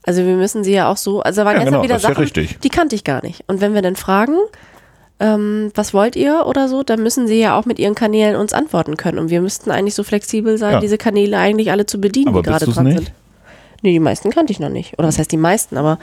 Also 0.04 0.24
wir 0.24 0.36
müssen 0.36 0.64
sie 0.64 0.72
ja 0.72 0.90
auch 0.90 0.96
so, 0.96 1.20
also 1.20 1.42
da 1.42 1.44
waren 1.44 1.54
Ja, 1.56 1.58
gestern 1.60 1.72
genau, 1.74 1.84
wieder 1.84 1.94
ja 1.96 2.00
Sachen, 2.00 2.16
richtig. 2.22 2.58
die 2.60 2.68
kannte 2.70 2.94
ich 2.94 3.04
gar 3.04 3.22
nicht. 3.24 3.44
Und 3.46 3.60
wenn 3.60 3.74
wir 3.74 3.82
dann 3.82 3.96
fragen, 3.96 4.36
ähm, 5.20 5.70
was 5.74 5.92
wollt 5.92 6.16
ihr 6.16 6.46
oder 6.46 6.68
so, 6.68 6.82
dann 6.82 7.02
müssen 7.02 7.26
sie 7.26 7.38
ja 7.40 7.58
auch 7.58 7.66
mit 7.66 7.78
ihren 7.78 7.94
Kanälen 7.94 8.36
uns 8.36 8.52
antworten 8.54 8.96
können. 8.96 9.18
Und 9.18 9.28
wir 9.30 9.40
müssten 9.42 9.70
eigentlich 9.70 9.94
so 9.94 10.04
flexibel 10.04 10.56
sein, 10.56 10.74
Ja. 10.74 10.80
diese 10.80 10.96
Kanäle 10.96 11.36
eigentlich 11.38 11.70
alle 11.72 11.84
zu 11.86 12.00
bedienen, 12.00 12.28
Aber 12.28 12.40
die 12.42 12.48
gerade 12.48 12.66
dran 12.66 12.84
nicht? 12.86 12.98
sind. 12.98 13.12
Nee, 13.82 13.92
die 13.92 14.00
meisten 14.00 14.30
kannte 14.30 14.52
ich 14.52 14.60
noch 14.60 14.70
nicht. 14.70 14.98
Oder 14.98 15.08
was 15.08 15.18
heißt 15.18 15.30
die 15.30 15.36
meisten, 15.36 15.76
aber 15.76 15.98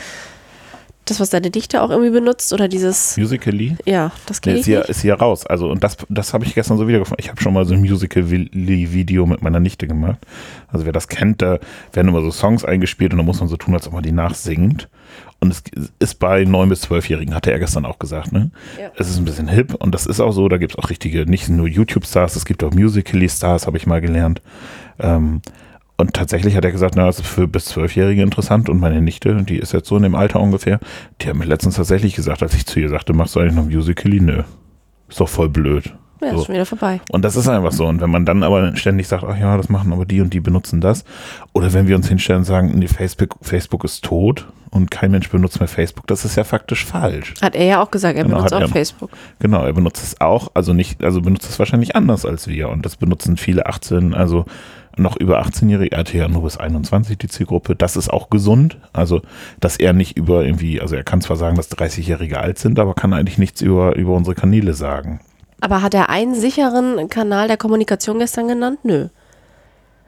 das, 1.06 1.20
was 1.20 1.30
deine 1.30 1.52
Dichter 1.52 1.84
auch 1.84 1.90
irgendwie 1.90 2.10
benutzt 2.12 2.52
oder 2.54 2.68
dieses, 2.68 3.16
Musically? 3.18 3.76
ja, 3.86 4.12
das 4.26 4.38
Nee, 4.42 4.44
kenne 4.52 4.60
ist 4.60 4.66
hier, 4.66 4.90
ist 4.90 5.02
hier 5.02 5.14
raus. 5.16 5.46
Also, 5.46 5.70
und 5.70 5.84
das, 5.84 5.98
das 6.10 6.34
habe 6.34 6.46
ich 6.46 6.56
gestern 6.56 6.78
so 6.78 6.88
wiedergefunden. 6.88 7.24
Ich 7.24 7.30
habe 7.30 7.42
schon 7.42 7.54
mal 7.54 7.66
so 7.66 7.74
ein 7.74 7.82
Musical-Video 7.82 9.26
mit 9.26 9.42
meiner 9.42 9.60
Nichte 9.60 9.88
gemacht. 9.88 10.20
Also, 10.68 10.86
wer 10.86 10.94
das 10.94 11.08
kennt, 11.08 11.42
da 11.42 11.60
werden 11.94 12.08
immer 12.10 12.22
so 12.22 12.32
Songs 12.32 12.66
eingespielt 12.66 13.12
und 13.14 13.18
da 13.18 13.24
muss 13.24 13.40
man 13.40 13.50
so 13.50 13.58
tun, 13.58 13.74
als 13.74 13.88
ob 13.88 13.94
man 13.94 14.04
die 14.04 14.12
nachsingt. 14.12 14.90
Und 15.40 15.52
es 15.52 15.64
ist 16.00 16.16
bei 16.16 16.42
9- 16.44 16.70
bis 16.70 16.86
12-Jährigen, 16.86 17.36
hatte 17.36 17.52
er 17.52 17.60
gestern 17.60 17.86
auch 17.86 18.00
gesagt, 18.00 18.32
ne? 18.32 18.52
Ja. 18.80 18.90
Es 18.98 19.10
ist 19.10 19.18
ein 19.18 19.26
bisschen 19.26 19.48
hip 19.48 19.74
und 19.76 19.94
das 19.94 20.06
ist 20.08 20.20
auch 20.20 20.32
so. 20.32 20.48
Da 20.50 20.58
gibt 20.58 20.72
es 20.74 20.78
auch 20.80 20.90
richtige, 20.90 21.26
nicht 21.30 21.50
nur 21.50 21.68
YouTube-Stars, 21.68 22.36
es 22.36 22.46
gibt 22.46 22.64
auch 22.64 22.72
Musical.ly-Stars, 22.74 23.68
habe 23.68 23.78
ich 23.78 23.86
mal 23.86 24.02
gelernt. 24.02 24.42
Ähm, 24.98 25.42
und 25.98 26.14
tatsächlich 26.14 26.56
hat 26.56 26.66
er 26.66 26.72
gesagt, 26.72 26.96
na, 26.96 27.06
das 27.06 27.20
ist 27.20 27.28
für 27.28 27.48
bis 27.48 27.66
Zwölfjährige 27.66 28.22
interessant 28.22 28.70
und 28.70 28.80
meine 28.80 29.02
Nichte, 29.02 29.34
die 29.44 29.58
ist 29.58 29.72
jetzt 29.74 29.88
so 29.88 29.98
in 29.98 30.04
dem 30.04 30.16
Alter 30.16 30.40
ungefähr, 30.42 30.80
die 31.22 31.28
hat 31.30 31.36
mir 31.36 31.46
letztens 31.46 31.75
tatsächlich 31.75 32.16
gesagt, 32.16 32.44
als 32.44 32.54
ich 32.54 32.66
zu 32.66 32.80
ihr 32.80 32.90
sagte, 32.90 33.14
machst 33.14 33.36
du 33.36 33.40
eigentlich 33.40 33.56
noch 33.56 33.66
Musical.ly? 33.66 34.20
Nö. 34.20 34.44
Ist 35.08 35.20
doch 35.20 35.30
voll 35.30 35.50
blöd. 35.50 35.94
Ja, 36.22 36.32
So. 36.32 36.40
ist 36.40 36.46
schon 36.46 36.56
wieder 36.56 36.66
vorbei. 36.66 37.02
Und 37.12 37.24
das 37.24 37.36
ist 37.36 37.48
einfach 37.48 37.72
so. 37.74 37.86
Und 37.86 38.02
wenn 38.02 38.10
man 38.10 38.25
dann 38.25 38.42
aber 38.42 38.75
ständig 38.75 39.08
sagt, 39.08 39.24
ach 39.24 39.38
ja, 39.38 39.58
das 39.58 39.70
machen 39.70 39.92
aber 39.94 40.06
die 40.06 40.22
und 40.22 40.34
die 40.34 40.40
benutzen 40.40 40.82
das. 40.82 41.04
Oder 41.54 41.74
wenn 41.74 41.88
wir 41.88 41.96
uns 41.96 42.08
hinstellen 42.08 42.40
und 42.40 42.46
sagen, 42.46 42.72
nee, 42.80 42.88
Facebook, 42.88 43.36
Facebook 43.42 43.84
ist 43.84 44.04
tot 44.04 44.48
und 44.72 44.90
kein 44.92 45.12
Mensch 45.12 45.30
benutzt 45.30 45.60
mehr 45.60 45.68
Facebook, 45.68 46.08
das 46.08 46.25
ist 46.25 46.36
ja 46.38 46.44
faktisch 46.44 46.86
falsch. 46.86 47.34
Hat 47.42 47.56
er 47.56 47.66
ja 47.66 47.82
auch 47.84 47.92
gesagt, 47.92 48.18
er 48.18 48.24
Genau, 48.24 48.38
benutzt 48.38 48.54
auch 48.54 48.62
er. 48.62 48.68
Facebook. 48.70 49.12
Genau, 49.40 49.64
er 49.66 49.74
benutzt 49.74 50.04
es 50.04 50.20
auch, 50.22 50.50
also 50.54 50.74
nicht, 50.74 51.04
also 51.04 51.22
benutzt 51.22 51.50
es 51.50 51.60
wahrscheinlich 51.60 51.96
anders 51.96 52.25
als 52.25 52.48
wir. 52.48 52.70
Und 52.70 52.86
das 52.86 52.96
benutzen 52.96 53.38
viele 53.38 53.66
18, 53.68 54.14
also 54.14 54.46
noch 54.98 55.18
über 55.18 55.42
18-Jährige, 55.42 55.92
er 55.92 56.00
hatte 56.00 56.18
ja 56.18 56.28
nur 56.28 56.44
bis 56.44 56.58
21 56.58 57.18
die 57.18 57.28
Zielgruppe. 57.28 57.75
Das 57.75 57.96
ist 57.96 58.10
auch 58.10 58.30
gesund. 58.30 58.78
Also, 58.94 59.22
dass 59.60 59.78
er 59.78 59.94
nicht 59.94 60.18
über 60.18 60.44
irgendwie, 60.44 60.82
also 60.82 60.96
er 60.96 61.04
kann 61.04 61.22
zwar 61.22 61.38
sagen, 61.38 61.56
dass 61.58 61.70
30-Jährige 61.72 62.40
alt 62.40 62.58
sind, 62.60 62.80
aber 62.80 62.94
kann 62.94 63.14
eigentlich 63.14 63.38
nichts 63.38 63.62
über, 63.62 63.96
über 63.96 64.14
unsere 64.14 64.36
Kanäle 64.36 64.74
sagen. 64.74 65.20
Aber 65.62 65.82
hat 65.82 65.94
er 65.94 66.10
einen 66.10 66.36
sicheren 66.36 67.10
Kanal 67.10 67.48
der 67.48 67.58
Kommunikation 67.58 68.20
gestern 68.20 68.48
genannt? 68.48 68.80
Nö. 68.84 69.08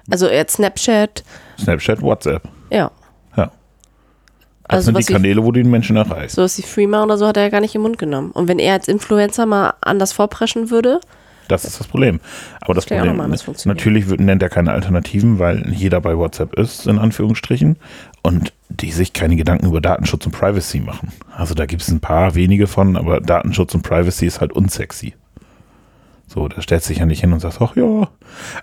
Also 0.09 0.27
er 0.27 0.41
hat 0.41 0.51
Snapchat, 0.51 1.23
Snapchat, 1.59 2.01
WhatsApp. 2.01 2.43
ja. 2.69 2.91
Ja. 3.35 3.51
Das 4.69 4.79
Also 4.79 4.91
sind 4.93 5.07
die 5.09 5.13
Kanäle, 5.13 5.43
wo 5.43 5.51
du 5.51 5.61
den 5.61 5.69
Menschen 5.71 5.95
erreichst. 5.95 6.35
so 6.35 6.41
was 6.43 6.57
wie 6.57 6.61
Freema 6.61 7.03
oder 7.03 7.17
so 7.17 7.27
hat 7.27 7.37
er 7.37 7.43
ja 7.43 7.49
gar 7.49 7.61
nicht 7.61 7.75
im 7.75 7.81
Mund 7.83 7.97
genommen. 7.97 8.31
Und 8.31 8.47
wenn 8.47 8.59
er 8.59 8.73
als 8.73 8.87
Influencer 8.87 9.45
mal 9.45 9.73
anders 9.81 10.11
vorpreschen 10.13 10.69
würde, 10.69 10.99
Das 11.47 11.65
ist 11.65 11.79
das 11.79 11.87
Problem. 11.87 12.19
Aber 12.61 12.73
das, 12.73 12.87
ja 12.89 13.01
auch 13.01 13.05
Problem, 13.05 13.37
funktionieren. 13.37 13.77
natürlich 13.77 14.09
wird- 14.09 14.19
nennt 14.19 14.41
er 14.41 14.49
keine 14.49 14.71
Alternativen, 14.71 15.39
weil 15.39 15.71
jeder 15.73 16.01
bei 16.01 16.17
WhatsApp 16.17 16.53
ist, 16.57 16.87
in 16.87 16.99
Anführungsstrichen, 16.99 17.77
und 18.23 18.53
die 18.69 18.91
sich 18.91 19.13
keine 19.13 19.35
Gedanken 19.35 19.67
über 19.67 19.81
Datenschutz 19.81 20.25
und 20.25 20.33
Privacy 20.33 20.79
machen. 20.79 21.11
Also 21.35 21.53
da 21.53 21.65
gibt 21.65 21.81
es 21.81 21.89
ein 21.89 21.99
paar 21.99 22.35
wenige 22.35 22.67
von, 22.67 22.97
aber 22.97 23.21
Datenschutz 23.21 23.73
und 23.73 23.83
Privacy 23.83 24.25
ist 24.25 24.41
halt 24.41 24.51
unsexy. 24.51 25.13
So, 26.27 26.47
da 26.49 26.61
stellt 26.61 26.83
sich 26.83 26.97
ja 26.97 27.05
nicht 27.05 27.21
hin 27.21 27.31
und 27.31 27.39
sagt, 27.39 27.61
ach 27.61 27.75
ja, 27.75 28.09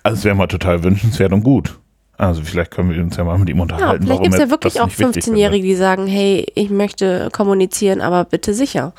also 0.03 0.19
es 0.19 0.25
wäre 0.25 0.35
mal 0.35 0.47
total 0.47 0.85
wünschenswert 0.85 1.33
und 1.33 1.43
gut. 1.43 1.79
Also 2.17 2.43
vielleicht 2.43 2.71
können 2.71 2.91
wir 2.91 3.03
uns 3.03 3.17
ja 3.17 3.25
mal 3.25 3.39
mit 3.39 3.49
ihm 3.49 3.57
ja, 3.57 3.63
unterhalten. 3.63 4.05
vielleicht 4.05 4.23
gibt 4.23 4.35
es 4.35 4.41
ja 4.41 4.51
wirklich 4.51 4.81
auch 4.81 4.87
nicht 4.87 4.99
wichtig 4.99 5.25
findet. 5.25 5.37
15-Jährige, 5.37 5.67
die 5.67 5.75
sagen, 5.75 6.07
hey, 6.07 6.47
ich 6.55 6.71
möchte 6.71 7.29
kommunizieren, 7.33 8.01
aber 8.01 8.25
bitte 8.25 8.55
sicher. 8.55 8.93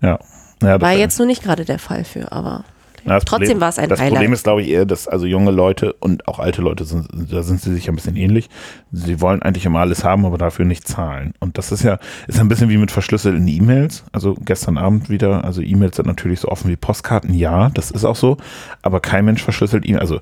Ja. 0.00 0.18
ja 0.62 0.80
War 0.80 0.92
jetzt 0.92 1.18
nur 1.18 1.26
nicht 1.26 1.42
gerade 1.42 1.64
der 1.64 1.78
Fall 1.78 2.04
für, 2.04 2.32
aber 2.32 2.64
Das 3.04 3.24
trotzdem 3.24 3.46
Problem- 3.48 3.60
war 3.60 3.68
es 3.68 3.78
ein 3.78 3.88
Das 3.88 4.00
Highlight. 4.00 4.14
Problem 4.14 4.32
ist, 4.32 4.44
glaube 4.44 4.62
ich, 4.62 4.68
eher, 4.68 4.84
dass 4.86 5.08
also 5.08 5.26
junge 5.26 5.50
Leute 5.50 5.92
und 5.94 6.26
auch 6.28 6.38
alte 6.38 6.62
Leute 6.62 6.84
sind, 6.84 7.08
da 7.30 7.42
sind 7.42 7.60
sie 7.60 7.72
sich 7.72 7.88
ein 7.88 7.94
bisschen 7.94 8.16
ähnlich. 8.16 8.48
Sie 8.92 9.20
wollen 9.20 9.42
eigentlich 9.42 9.64
immer 9.66 9.80
alles 9.80 10.04
haben, 10.04 10.24
aber 10.26 10.38
dafür 10.38 10.64
nicht 10.64 10.86
zahlen. 10.86 11.34
Und 11.40 11.58
das 11.58 11.72
ist 11.72 11.82
ja, 11.82 11.98
ist 12.26 12.38
ein 12.40 12.48
bisschen 12.48 12.68
wie 12.68 12.76
mit 12.76 12.90
verschlüsselten 12.90 13.46
E-Mails. 13.48 14.04
Also 14.12 14.34
gestern 14.44 14.78
Abend 14.78 15.10
wieder, 15.10 15.44
also 15.44 15.62
E-Mails 15.62 15.96
sind 15.96 16.06
natürlich 16.06 16.40
so 16.40 16.48
offen 16.48 16.70
wie 16.70 16.76
Postkarten, 16.76 17.34
ja, 17.34 17.70
das 17.70 17.90
ist 17.90 18.04
auch 18.04 18.16
so. 18.16 18.36
Aber 18.82 19.00
kein 19.00 19.24
Mensch 19.24 19.42
verschlüsselt 19.42 19.84
E-Mails. 19.86 20.00
Also 20.02 20.20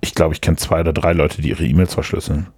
ich 0.00 0.14
glaube, 0.14 0.34
ich 0.34 0.40
kenne 0.40 0.56
zwei 0.56 0.80
oder 0.80 0.92
drei 0.92 1.12
Leute, 1.12 1.40
die 1.42 1.48
ihre 1.50 1.64
E-Mails 1.64 1.94
verschlüsseln. 1.94 2.48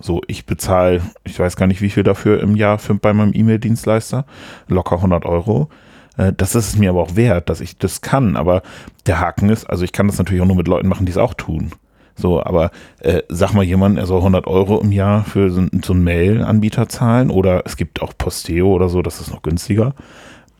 So, 0.00 0.20
ich 0.26 0.46
bezahle, 0.46 1.00
ich 1.22 1.38
weiß 1.38 1.54
gar 1.56 1.66
nicht, 1.68 1.80
wie 1.80 1.90
viel 1.90 2.02
dafür 2.02 2.40
im 2.40 2.56
Jahr 2.56 2.78
für, 2.78 2.94
bei 2.94 3.12
meinem 3.12 3.32
E-Mail-Dienstleister. 3.34 4.24
Locker 4.66 4.96
100 4.96 5.24
Euro. 5.26 5.68
Äh, 6.16 6.32
Das 6.36 6.54
ist 6.54 6.68
es 6.68 6.76
mir 6.76 6.90
aber 6.90 7.02
auch 7.02 7.16
wert, 7.16 7.48
dass 7.48 7.60
ich 7.60 7.78
das 7.78 8.00
kann. 8.00 8.36
Aber 8.36 8.62
der 9.06 9.20
Haken 9.20 9.48
ist, 9.48 9.64
also 9.68 9.84
ich 9.84 9.92
kann 9.92 10.06
das 10.06 10.18
natürlich 10.18 10.42
auch 10.42 10.46
nur 10.46 10.56
mit 10.56 10.68
Leuten 10.68 10.88
machen, 10.88 11.06
die 11.06 11.12
es 11.12 11.18
auch 11.18 11.34
tun. 11.34 11.72
So, 12.14 12.42
aber 12.44 12.70
äh, 13.00 13.22
sag 13.28 13.54
mal 13.54 13.64
jemand, 13.64 13.98
er 13.98 14.06
soll 14.06 14.18
100 14.18 14.46
Euro 14.46 14.78
im 14.80 14.92
Jahr 14.92 15.24
für 15.24 15.50
so, 15.50 15.60
einen- 15.60 15.82
so 15.82 15.94
einen 15.94 16.04
Mail-Anbieter 16.04 16.88
zahlen 16.88 17.30
oder 17.30 17.62
es 17.64 17.76
gibt 17.76 18.02
auch 18.02 18.12
Posteo 18.16 18.68
oder 18.72 18.88
so, 18.90 19.00
das 19.00 19.20
ist 19.20 19.30
noch 19.30 19.40
günstiger. 19.42 19.94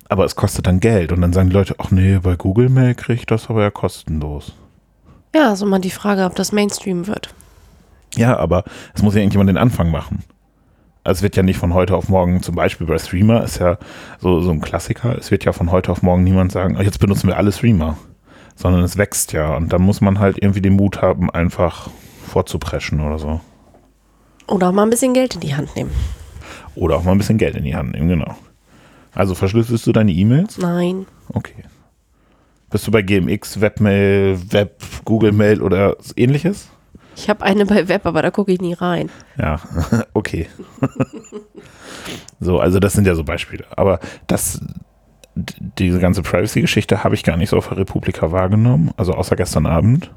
Aber 0.09 0.25
es 0.25 0.35
kostet 0.35 0.67
dann 0.67 0.81
Geld 0.81 1.13
und 1.13 1.21
dann 1.21 1.33
sagen 1.35 1.51
die 1.51 1.55
Leute, 1.55 1.75
ach 1.79 1.91
nee, 1.91 2.19
bei 2.23 2.37
Google 2.37 2.69
Mail 2.71 2.95
kriege 2.95 3.21
ich 3.21 3.27
das 3.27 3.51
aber 3.51 3.63
ja 3.63 3.71
kostenlos. 3.71 4.55
ja, 5.35 5.55
so 5.57 5.67
mal 5.67 5.79
die 5.79 5.91
Frage, 5.91 6.25
ob 6.25 6.35
das 6.37 6.53
Mainstream 6.53 7.07
wird. 7.07 7.35
Ja, 8.17 8.37
aber 8.39 8.65
es 8.95 9.03
muss 9.03 9.15
ja 9.15 9.21
irgendjemand 9.21 9.49
den 9.49 9.57
Anfang 9.59 9.91
machen. 9.91 10.25
Also 11.05 11.19
es 11.19 11.23
wird 11.23 11.37
ja 11.37 11.43
nicht 11.43 11.59
von 11.59 11.75
heute 11.75 11.97
auf 11.97 12.09
morgen, 12.09 12.43
zum 12.43 12.55
Beispiel 12.55 12.87
bei 12.87 12.99
Streamer, 12.99 13.43
ist 13.43 13.59
ja 13.59 13.79
so, 14.21 14.41
so 14.41 14.51
ein 14.51 14.61
Klassiker, 14.61 15.17
es 15.19 15.31
wird 15.31 15.45
ja 15.45 15.53
von 15.53 15.73
heute 15.73 15.91
auf 15.91 16.03
morgen 16.03 16.23
niemand 16.23 16.53
sagen, 16.53 16.77
"Ah, 16.77 16.83
jetzt 16.83 17.01
benutzen 17.01 17.27
wir 17.27 17.37
alle 17.37 17.51
Streamer, 17.51 17.97
sondern 18.55 18.83
es 18.85 18.97
wächst 18.97 19.33
ja 19.33 19.57
und 19.57 19.73
da 19.73 19.79
muss 19.79 20.01
man 20.01 20.21
halt 20.21 20.39
irgendwie 20.41 20.61
den 20.61 20.75
Mut 20.77 21.03
haben, 21.03 21.29
einfach 21.31 21.91
vorzupreschen 22.27 23.01
oder 23.01 23.19
so. 23.19 23.41
Oder 24.47 24.69
auch 24.69 24.73
mal 24.73 24.85
ein 24.85 24.91
bisschen 24.91 25.13
Geld 25.13 25.35
in 25.35 25.41
die 25.41 25.55
Hand 25.55 25.75
nehmen. 25.75 25.91
Oder 26.75 26.97
auch 26.97 27.05
mal 27.05 27.13
ein 27.13 27.19
bisschen 27.19 27.39
Geld 27.39 27.57
in 27.57 27.65
die 27.65 27.75
Hand 27.75 27.93
nehmen, 27.93 28.09
genau. 28.09 28.37
Also 29.15 29.35
verschlüsselst 29.35 29.87
du 29.87 29.93
deine 29.93 30.13
E-Mails? 30.13 30.59
Nein. 30.59 31.07
Okay. 31.33 31.65
Bist 32.71 32.87
du 32.87 32.91
bei 32.91 33.03
GMX, 33.03 33.61
Webmail, 33.61 34.39
Web, 34.51 34.81
Google 35.05 35.33
Mail 35.33 35.61
oder 35.61 35.97
ähnliches? 36.17 36.69
Ich 37.17 37.29
habe 37.29 37.45
eine 37.45 37.67
bei 37.67 37.89
Web, 37.89 38.07
aber 38.07 38.23
da 38.23 38.31
gucke 38.31 38.53
ich 38.53 38.61
nie 38.61 38.75
rein. 38.75 39.11
Ja, 39.39 39.61
okay. 40.15 40.49
so, 42.41 42.59
also 42.59 42.81
das 42.81 42.95
sind 42.95 43.07
ja 43.07 43.15
so 43.15 43.25
Beispiele. 43.25 43.65
Aber 43.77 44.01
das, 44.27 44.61
diese 45.35 45.99
ganze 45.99 46.23
Privacy-Geschichte 46.23 47.05
habe 47.05 47.15
ich 47.15 47.23
gar 47.23 47.37
nicht 47.37 47.51
so 47.51 47.57
auf 47.57 47.69
der 47.69 47.79
Republika 47.79 48.33
wahrgenommen, 48.33 48.93
also 48.97 49.13
außer 49.13 49.37
gestern 49.37 49.67
Abend. 49.67 50.11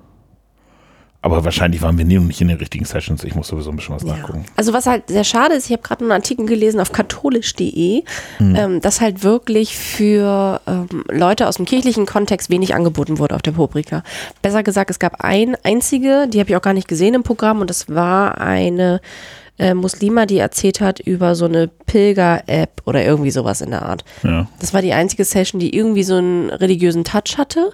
Aber 1.26 1.44
wahrscheinlich 1.44 1.82
waren 1.82 1.98
wir 1.98 2.06
nicht 2.06 2.40
in 2.40 2.50
den 2.50 2.58
richtigen 2.58 2.86
Sessions. 2.86 3.24
Ich 3.24 3.34
muss 3.34 3.48
sowieso 3.48 3.72
ein 3.72 3.76
bisschen 3.78 3.96
was 3.96 4.04
nachgucken. 4.04 4.46
Also 4.58 4.74
was 4.74 4.86
halt 4.86 5.08
sehr 5.08 5.24
schade 5.24 5.56
ist, 5.56 5.66
ich 5.66 5.72
habe 5.72 5.82
gerade 5.82 6.04
einen 6.04 6.12
Artikel 6.12 6.46
gelesen 6.46 6.80
auf 6.80 6.92
katholisch.de, 6.92 8.04
Mhm. 8.38 8.56
ähm, 8.56 8.80
dass 8.82 9.02
halt 9.02 9.24
wirklich 9.24 9.76
für 9.76 10.62
ähm, 10.68 10.88
Leute 11.10 11.48
aus 11.48 11.56
dem 11.56 11.66
kirchlichen 11.66 12.06
Kontext 12.06 12.52
wenig 12.52 12.76
angeboten 12.76 13.18
wurde 13.18 13.34
auf 13.34 13.42
der 13.42 13.54
Publika. 13.54 14.04
Besser 14.44 14.62
gesagt, 14.62 14.92
es 14.92 15.00
gab 15.00 15.22
ein 15.24 15.58
einzige, 15.64 16.28
die 16.28 16.40
habe 16.40 16.52
ich 16.52 16.56
auch 16.56 16.62
gar 16.62 16.74
nicht 16.76 16.88
gesehen 16.88 17.16
im 17.16 17.24
Programm 17.24 17.60
und 17.60 17.72
das 17.72 17.90
war 17.90 18.40
eine 18.40 19.02
äh, 19.58 19.74
Muslima, 19.74 20.28
die 20.28 20.38
erzählt 20.38 20.80
hat 20.80 21.00
über 21.00 21.34
so 21.34 21.46
eine 21.46 21.70
Pilger-App 21.88 22.84
oder 22.86 23.04
irgendwie 23.04 23.32
sowas 23.32 23.62
in 23.62 23.72
der 23.72 23.82
Art. 23.82 24.06
Ja. 24.22 24.48
Das 24.60 24.76
war 24.76 24.84
die 24.84 24.94
einzige 24.94 25.26
Session, 25.26 25.60
die 25.60 25.76
irgendwie 25.76 26.04
so 26.04 26.18
einen 26.18 26.52
religiösen 26.52 27.04
Touch 27.04 27.40
hatte. 27.40 27.72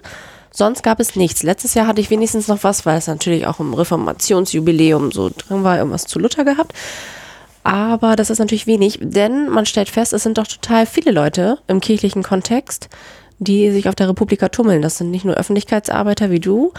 Sonst 0.52 0.82
gab 0.82 1.00
es 1.00 1.16
nichts. 1.16 1.42
Letztes 1.42 1.74
Jahr 1.74 1.86
hatte 1.86 2.00
ich 2.00 2.10
wenigstens 2.10 2.48
noch 2.48 2.62
was, 2.62 2.84
weil 2.84 2.98
es 2.98 3.06
natürlich 3.06 3.46
auch 3.46 3.58
im 3.58 3.74
Reformationsjubiläum 3.74 5.10
so 5.10 5.30
drin 5.30 5.64
war, 5.64 5.78
irgendwas 5.78 6.06
zu 6.06 6.18
Luther 6.18 6.44
gehabt. 6.44 6.72
Aber 7.64 8.16
das 8.16 8.28
ist 8.28 8.38
natürlich 8.38 8.66
wenig, 8.66 8.98
denn 9.00 9.48
man 9.48 9.66
stellt 9.66 9.88
fest, 9.88 10.12
es 10.12 10.24
sind 10.24 10.36
doch 10.36 10.46
total 10.46 10.84
viele 10.84 11.12
Leute 11.12 11.58
im 11.68 11.80
kirchlichen 11.80 12.22
Kontext, 12.22 12.88
die 13.38 13.70
sich 13.70 13.88
auf 13.88 13.94
der 13.94 14.08
Republika 14.08 14.48
tummeln. 14.48 14.82
Das 14.82 14.98
sind 14.98 15.10
nicht 15.10 15.24
nur 15.24 15.36
Öffentlichkeitsarbeiter 15.36 16.30
wie 16.30 16.40
du 16.40 16.72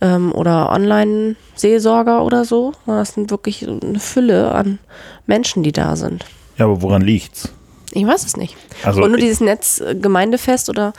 ähm, 0.00 0.32
oder 0.32 0.70
Online-Seelsorger 0.70 2.24
oder 2.24 2.44
so, 2.44 2.72
sondern 2.86 3.02
das 3.02 3.14
sind 3.14 3.30
wirklich 3.30 3.60
so 3.66 3.78
eine 3.80 3.98
Fülle 3.98 4.52
an 4.52 4.78
Menschen, 5.26 5.62
die 5.62 5.72
da 5.72 5.96
sind. 5.96 6.24
ja, 6.56 6.64
aber 6.64 6.82
woran 6.82 7.02
liegt's? 7.02 7.52
Ich 7.92 8.06
weiß 8.06 8.24
es 8.24 8.36
nicht. 8.36 8.56
Also 8.84 9.02
Und 9.02 9.10
nur 9.10 9.18
dieses 9.18 9.40
Netz 9.40 9.82
Gemeindefest 10.00 10.68
oder 10.68 10.92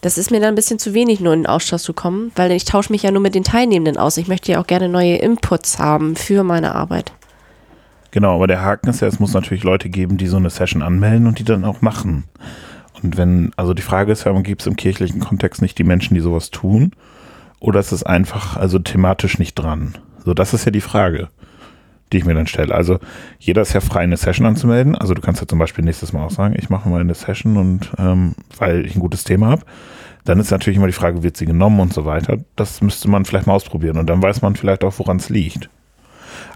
das 0.00 0.18
ist 0.18 0.30
mir 0.30 0.40
dann 0.40 0.50
ein 0.50 0.54
bisschen 0.54 0.78
zu 0.78 0.94
wenig, 0.94 1.20
nur 1.20 1.34
in 1.34 1.40
den 1.40 1.46
Austausch 1.46 1.82
zu 1.82 1.92
kommen, 1.92 2.32
weil 2.36 2.50
ich 2.52 2.64
tausche 2.64 2.92
mich 2.92 3.02
ja 3.02 3.10
nur 3.10 3.20
mit 3.20 3.34
den 3.34 3.44
Teilnehmenden 3.44 3.98
aus. 3.98 4.16
Ich 4.16 4.28
möchte 4.28 4.52
ja 4.52 4.60
auch 4.60 4.66
gerne 4.66 4.88
neue 4.88 5.16
Inputs 5.16 5.78
haben 5.78 6.16
für 6.16 6.42
meine 6.42 6.74
Arbeit. 6.74 7.12
Genau, 8.10 8.34
aber 8.34 8.46
der 8.46 8.62
Haken 8.62 8.88
ist 8.88 9.00
ja, 9.00 9.08
es 9.08 9.20
muss 9.20 9.34
natürlich 9.34 9.62
Leute 9.62 9.88
geben, 9.88 10.16
die 10.16 10.26
so 10.26 10.36
eine 10.36 10.50
Session 10.50 10.82
anmelden 10.82 11.26
und 11.26 11.38
die 11.38 11.44
dann 11.44 11.64
auch 11.64 11.80
machen. 11.80 12.24
Und 13.02 13.16
wenn, 13.16 13.52
also 13.56 13.74
die 13.74 13.82
Frage 13.82 14.12
ist 14.12 14.24
ja, 14.24 14.32
gibt 14.40 14.62
es 14.62 14.66
im 14.66 14.76
kirchlichen 14.76 15.20
Kontext 15.20 15.62
nicht 15.62 15.78
die 15.78 15.84
Menschen, 15.84 16.14
die 16.14 16.20
sowas 16.20 16.50
tun? 16.50 16.92
Oder 17.60 17.80
ist 17.80 17.92
es 17.92 18.02
einfach, 18.02 18.56
also 18.56 18.78
thematisch 18.78 19.38
nicht 19.38 19.54
dran? 19.54 19.96
So, 20.24 20.34
das 20.34 20.54
ist 20.54 20.64
ja 20.64 20.70
die 20.70 20.80
Frage, 20.80 21.28
die 22.12 22.18
ich 22.18 22.24
mir 22.24 22.34
dann 22.34 22.46
stelle. 22.46 22.74
Also, 22.74 22.98
jeder 23.38 23.62
ist 23.62 23.72
ja 23.72 23.80
frei, 23.80 24.00
eine 24.00 24.16
Session 24.16 24.46
anzumelden. 24.46 24.94
Also, 24.94 25.14
du 25.14 25.20
kannst 25.20 25.40
ja 25.40 25.48
zum 25.48 25.58
Beispiel 25.58 25.84
nächstes 25.84 26.12
Mal 26.12 26.24
auch 26.24 26.30
sagen, 26.30 26.54
ich 26.58 26.70
mache 26.70 26.88
mal 26.88 27.00
eine 27.00 27.14
Session 27.14 27.56
und 27.56 27.90
ähm, 27.98 28.34
weil 28.58 28.84
ich 28.86 28.96
ein 28.96 29.00
gutes 29.00 29.24
Thema 29.24 29.48
habe. 29.48 29.62
Dann 30.24 30.38
ist 30.38 30.50
natürlich 30.50 30.76
immer 30.76 30.86
die 30.86 30.92
Frage, 30.92 31.22
wird 31.22 31.36
sie 31.36 31.46
genommen 31.46 31.80
und 31.80 31.94
so 31.94 32.04
weiter. 32.04 32.38
Das 32.56 32.82
müsste 32.82 33.08
man 33.08 33.24
vielleicht 33.24 33.46
mal 33.46 33.54
ausprobieren 33.54 33.96
und 33.96 34.08
dann 34.08 34.22
weiß 34.22 34.42
man 34.42 34.54
vielleicht 34.54 34.84
auch, 34.84 34.98
woran 34.98 35.16
es 35.16 35.30
liegt. 35.30 35.70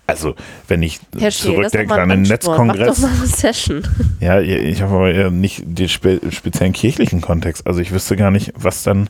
Also, 0.06 0.34
wenn 0.68 0.82
ich 0.82 1.00
doch 1.12 1.28
zurückdenke 1.30 1.94
an 1.94 2.10
den 2.10 2.30
Ansporn. 2.30 2.66
Mach 2.66 2.74
doch 2.74 2.80
Netzkongress. 2.86 3.00
mal 3.00 3.10
eine 3.10 3.26
Session. 3.26 3.82
Ja, 4.20 4.40
ich 4.40 4.82
habe 4.82 4.94
aber 4.94 5.10
eher 5.10 5.30
nicht 5.30 5.62
den 5.66 5.88
spe 5.88 6.20
speziellen 6.30 6.72
kirchlichen 6.72 7.20
Kontext. 7.20 7.66
Also 7.66 7.80
ich 7.80 7.90
wüsste 7.92 8.16
gar 8.16 8.30
nicht, 8.30 8.52
was 8.56 8.82
dann, 8.82 9.08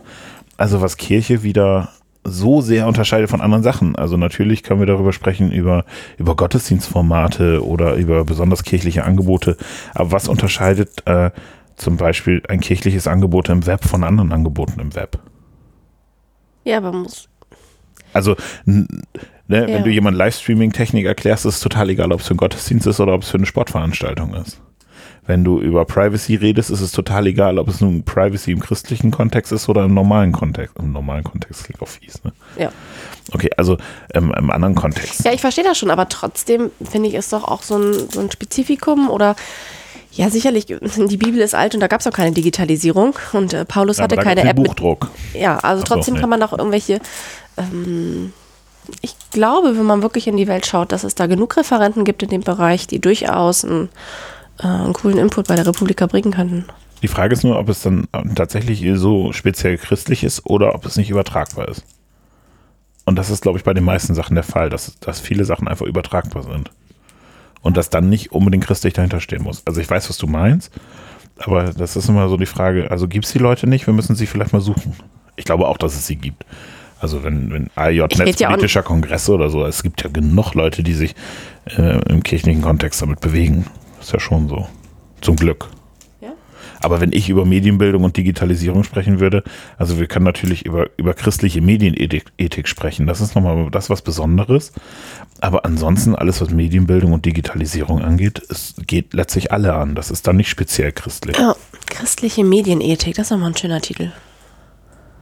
also 0.56 0.80
was 0.80 0.96
Kirche 0.96 1.42
wieder 1.42 1.90
so 2.24 2.60
sehr 2.60 2.86
unterscheidet 2.86 3.30
von 3.30 3.40
anderen 3.40 3.62
Sachen. 3.62 3.96
Also 3.96 4.16
natürlich 4.16 4.62
können 4.62 4.80
wir 4.80 4.86
darüber 4.86 5.12
sprechen, 5.12 5.52
über, 5.52 5.84
über 6.16 6.34
Gottesdienstformate 6.36 7.64
oder 7.64 7.94
über 7.94 8.24
besonders 8.24 8.62
kirchliche 8.64 9.04
Angebote. 9.04 9.56
Aber 9.94 10.12
was 10.12 10.28
unterscheidet 10.28 11.06
äh, 11.06 11.30
zum 11.76 11.96
Beispiel 11.96 12.42
ein 12.48 12.60
kirchliches 12.60 13.06
Angebot 13.06 13.48
im 13.48 13.66
Web 13.66 13.84
von 13.84 14.04
anderen 14.04 14.32
Angeboten 14.32 14.80
im 14.80 14.94
Web? 14.94 15.18
Ja, 16.64 16.78
aber 16.78 16.92
muss. 16.92 17.28
Also, 18.12 18.36
ne, 18.64 18.86
Ja. 19.48 19.66
wenn 19.66 19.84
du 19.84 19.90
jemand 19.90 20.16
Livestreaming-Technik 20.16 21.04
erklärst, 21.04 21.44
ist 21.44 21.56
es 21.56 21.60
total 21.60 21.90
egal, 21.90 22.12
ob 22.12 22.20
es 22.20 22.26
für 22.26 22.30
einen 22.30 22.38
Gottesdienst 22.38 22.86
ist 22.86 23.00
oder 23.00 23.12
ob 23.12 23.22
es 23.22 23.30
für 23.30 23.36
eine 23.36 23.46
Sportveranstaltung 23.46 24.34
ist. 24.34 24.60
Wenn 25.26 25.44
du 25.44 25.60
über 25.60 25.84
Privacy 25.84 26.34
redest, 26.34 26.70
ist 26.70 26.80
es 26.80 26.92
total 26.92 27.26
egal, 27.26 27.58
ob 27.58 27.68
es 27.68 27.80
nun 27.80 28.02
Privacy 28.02 28.52
im 28.52 28.60
christlichen 28.60 29.10
Kontext 29.10 29.52
ist 29.52 29.68
oder 29.68 29.84
im 29.84 29.94
normalen 29.94 30.32
Kontext. 30.32 30.76
Im 30.78 30.92
normalen 30.92 31.24
Kontext 31.24 31.64
klingt 31.64 31.80
auch 31.80 31.88
fies, 31.88 32.22
ne? 32.24 32.32
Ja. 32.58 32.70
Okay, 33.32 33.50
also 33.56 33.78
ähm, 34.12 34.34
im 34.36 34.50
anderen 34.50 34.74
Kontext. 34.74 35.24
Ja, 35.24 35.32
ich 35.32 35.40
verstehe 35.40 35.64
das 35.64 35.78
schon, 35.78 35.90
aber 35.90 36.08
trotzdem 36.08 36.70
finde 36.82 37.08
ich 37.08 37.14
es 37.14 37.30
doch 37.30 37.44
auch 37.44 37.62
so 37.62 37.78
ein, 37.78 38.10
so 38.10 38.20
ein 38.20 38.30
Spezifikum 38.30 39.08
oder 39.08 39.34
ja, 40.12 40.30
sicherlich, 40.30 40.66
die 40.96 41.16
Bibel 41.16 41.40
ist 41.40 41.54
alt 41.54 41.74
und 41.74 41.80
da 41.80 41.86
gab 41.86 42.00
es 42.00 42.06
auch 42.06 42.12
keine 42.12 42.32
Digitalisierung 42.32 43.14
und 43.32 43.52
äh, 43.52 43.64
Paulus 43.64 43.98
Ja, 43.98 44.04
hatte 44.04 44.16
keine 44.16 44.42
App 44.42 44.56
den 44.56 44.62
mit 44.62 44.68
Buchdruck. 44.68 45.10
Ja, 45.32 45.58
also 45.58 45.82
Ach 45.82 45.88
so, 45.88 45.94
trotzdem 45.94 46.14
nee. 46.14 46.20
kann 46.20 46.30
man 46.30 46.42
auch 46.42 46.52
irgendwelche. 46.52 47.00
Ähm, 47.56 48.32
ich 49.00 49.16
glaube, 49.30 49.78
wenn 49.78 49.86
man 49.86 50.02
wirklich 50.02 50.26
in 50.26 50.36
die 50.36 50.46
Welt 50.46 50.66
schaut, 50.66 50.92
dass 50.92 51.04
es 51.04 51.14
da 51.14 51.26
genug 51.26 51.56
Referenten 51.56 52.04
gibt 52.04 52.22
in 52.22 52.28
dem 52.28 52.42
Bereich, 52.42 52.86
die 52.86 53.00
durchaus 53.00 53.64
einen, 53.64 53.88
äh, 54.58 54.66
einen 54.66 54.92
coolen 54.92 55.18
Input 55.18 55.48
bei 55.48 55.56
der 55.56 55.66
Republika 55.66 56.06
bringen 56.06 56.32
könnten. 56.32 56.64
Die 57.02 57.08
Frage 57.08 57.34
ist 57.34 57.44
nur, 57.44 57.58
ob 57.58 57.68
es 57.68 57.82
dann 57.82 58.08
tatsächlich 58.34 58.82
so 58.94 59.32
speziell 59.32 59.76
christlich 59.76 60.24
ist 60.24 60.46
oder 60.46 60.74
ob 60.74 60.86
es 60.86 60.96
nicht 60.96 61.10
übertragbar 61.10 61.68
ist. 61.68 61.84
Und 63.04 63.16
das 63.16 63.30
ist, 63.30 63.42
glaube 63.42 63.58
ich, 63.58 63.64
bei 63.64 63.74
den 63.74 63.84
meisten 63.84 64.14
Sachen 64.14 64.34
der 64.34 64.44
Fall, 64.44 64.70
dass, 64.70 64.98
dass 65.00 65.20
viele 65.20 65.44
Sachen 65.44 65.68
einfach 65.68 65.84
übertragbar 65.84 66.42
sind. 66.42 66.70
Und 67.60 67.76
dass 67.76 67.90
dann 67.90 68.08
nicht 68.08 68.32
unbedingt 68.32 68.64
christlich 68.64 68.94
dahinter 68.94 69.20
stehen 69.20 69.42
muss. 69.42 69.62
Also 69.66 69.80
ich 69.80 69.88
weiß, 69.88 70.08
was 70.08 70.18
du 70.18 70.26
meinst, 70.26 70.70
aber 71.38 71.72
das 71.72 71.96
ist 71.96 72.08
immer 72.08 72.28
so 72.28 72.36
die 72.36 72.46
Frage, 72.46 72.90
also 72.90 73.08
gibt 73.08 73.24
es 73.24 73.32
die 73.32 73.38
Leute 73.38 73.66
nicht? 73.66 73.86
Wir 73.86 73.94
müssen 73.94 74.14
sie 74.14 74.26
vielleicht 74.26 74.52
mal 74.52 74.60
suchen. 74.60 74.94
Ich 75.36 75.44
glaube 75.44 75.66
auch, 75.68 75.78
dass 75.78 75.94
es 75.94 76.06
sie 76.06 76.16
gibt. 76.16 76.44
Also 77.00 77.22
wenn, 77.24 77.52
wenn 77.52 77.70
AJ 77.74 78.00
red 78.00 78.16
ja 78.16 78.24
Netzpolitischer 78.24 78.82
Kongress 78.82 79.28
oder 79.28 79.50
so, 79.50 79.64
es 79.66 79.82
gibt 79.82 80.02
ja 80.02 80.10
genug 80.10 80.54
Leute, 80.54 80.82
die 80.82 80.94
sich 80.94 81.14
äh, 81.76 82.00
im 82.08 82.22
kirchlichen 82.22 82.62
Kontext 82.62 83.02
damit 83.02 83.20
bewegen. 83.20 83.66
Ist 84.04 84.12
ja 84.12 84.20
schon 84.20 84.50
so. 84.50 84.68
Zum 85.22 85.36
Glück. 85.36 85.70
Ja? 86.20 86.34
Aber 86.82 87.00
wenn 87.00 87.10
ich 87.14 87.30
über 87.30 87.46
Medienbildung 87.46 88.04
und 88.04 88.18
Digitalisierung 88.18 88.84
sprechen 88.84 89.18
würde, 89.18 89.42
also 89.78 89.98
wir 89.98 90.06
können 90.08 90.26
natürlich 90.26 90.66
über, 90.66 90.90
über 90.98 91.14
christliche 91.14 91.62
Medienethik 91.62 92.26
Ethik 92.36 92.68
sprechen. 92.68 93.06
Das 93.06 93.22
ist 93.22 93.34
nochmal 93.34 93.70
das 93.70 93.88
was 93.88 94.02
Besonderes. 94.02 94.74
Aber 95.40 95.64
ansonsten 95.64 96.14
alles, 96.14 96.42
was 96.42 96.50
Medienbildung 96.50 97.14
und 97.14 97.24
Digitalisierung 97.24 98.02
angeht, 98.02 98.42
es 98.50 98.74
geht 98.86 99.14
letztlich 99.14 99.52
alle 99.52 99.72
an. 99.72 99.94
Das 99.94 100.10
ist 100.10 100.26
dann 100.26 100.36
nicht 100.36 100.50
speziell 100.50 100.92
christlich. 100.92 101.38
Ja, 101.38 101.56
christliche 101.86 102.44
Medienethik, 102.44 103.14
das 103.14 103.28
ist 103.28 103.30
nochmal 103.30 103.52
ein 103.52 103.56
schöner 103.56 103.80
Titel. 103.80 104.12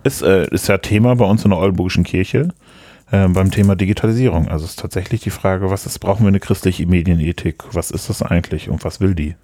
Ist, 0.02 0.22
äh, 0.22 0.48
ist 0.52 0.66
ja 0.66 0.78
Thema 0.78 1.14
bei 1.14 1.24
uns 1.24 1.44
in 1.44 1.50
der 1.50 1.60
Oldenburgischen 1.60 2.02
Kirche 2.02 2.48
äh, 3.12 3.28
beim 3.28 3.50
Thema 3.52 3.76
Digitalisierung. 3.76 4.48
Also 4.48 4.64
ist 4.64 4.78
tatsächlich 4.80 5.20
die 5.20 5.30
Frage, 5.30 5.70
was 5.70 5.86
ist, 5.86 6.00
brauchen 6.00 6.24
wir 6.24 6.28
eine 6.28 6.40
christliche 6.40 6.84
Medienethik? 6.86 7.62
Was 7.72 7.90
ist 7.92 8.08
das 8.08 8.22
eigentlich 8.22 8.68
und 8.68 8.84
was 8.84 9.00
will 9.00 9.14
die? 9.14 9.36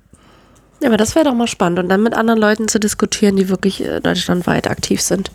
Ja, 0.81 0.89
aber 0.89 0.97
das 0.97 1.15
wäre 1.15 1.25
doch 1.25 1.35
mal 1.35 1.47
spannend 1.49 1.79
und 1.79 1.89
dann 1.89 2.03
mit 2.03 2.15
anderen 2.15 2.39
Leuten 2.41 2.69
zu 2.69 2.79
diskutieren, 2.81 3.37
die 3.37 3.49
wirklich 3.49 3.85
äh, 3.85 4.01
deutschlandweit 4.01 4.69
aktiv 4.71 5.01
sind 5.01 5.31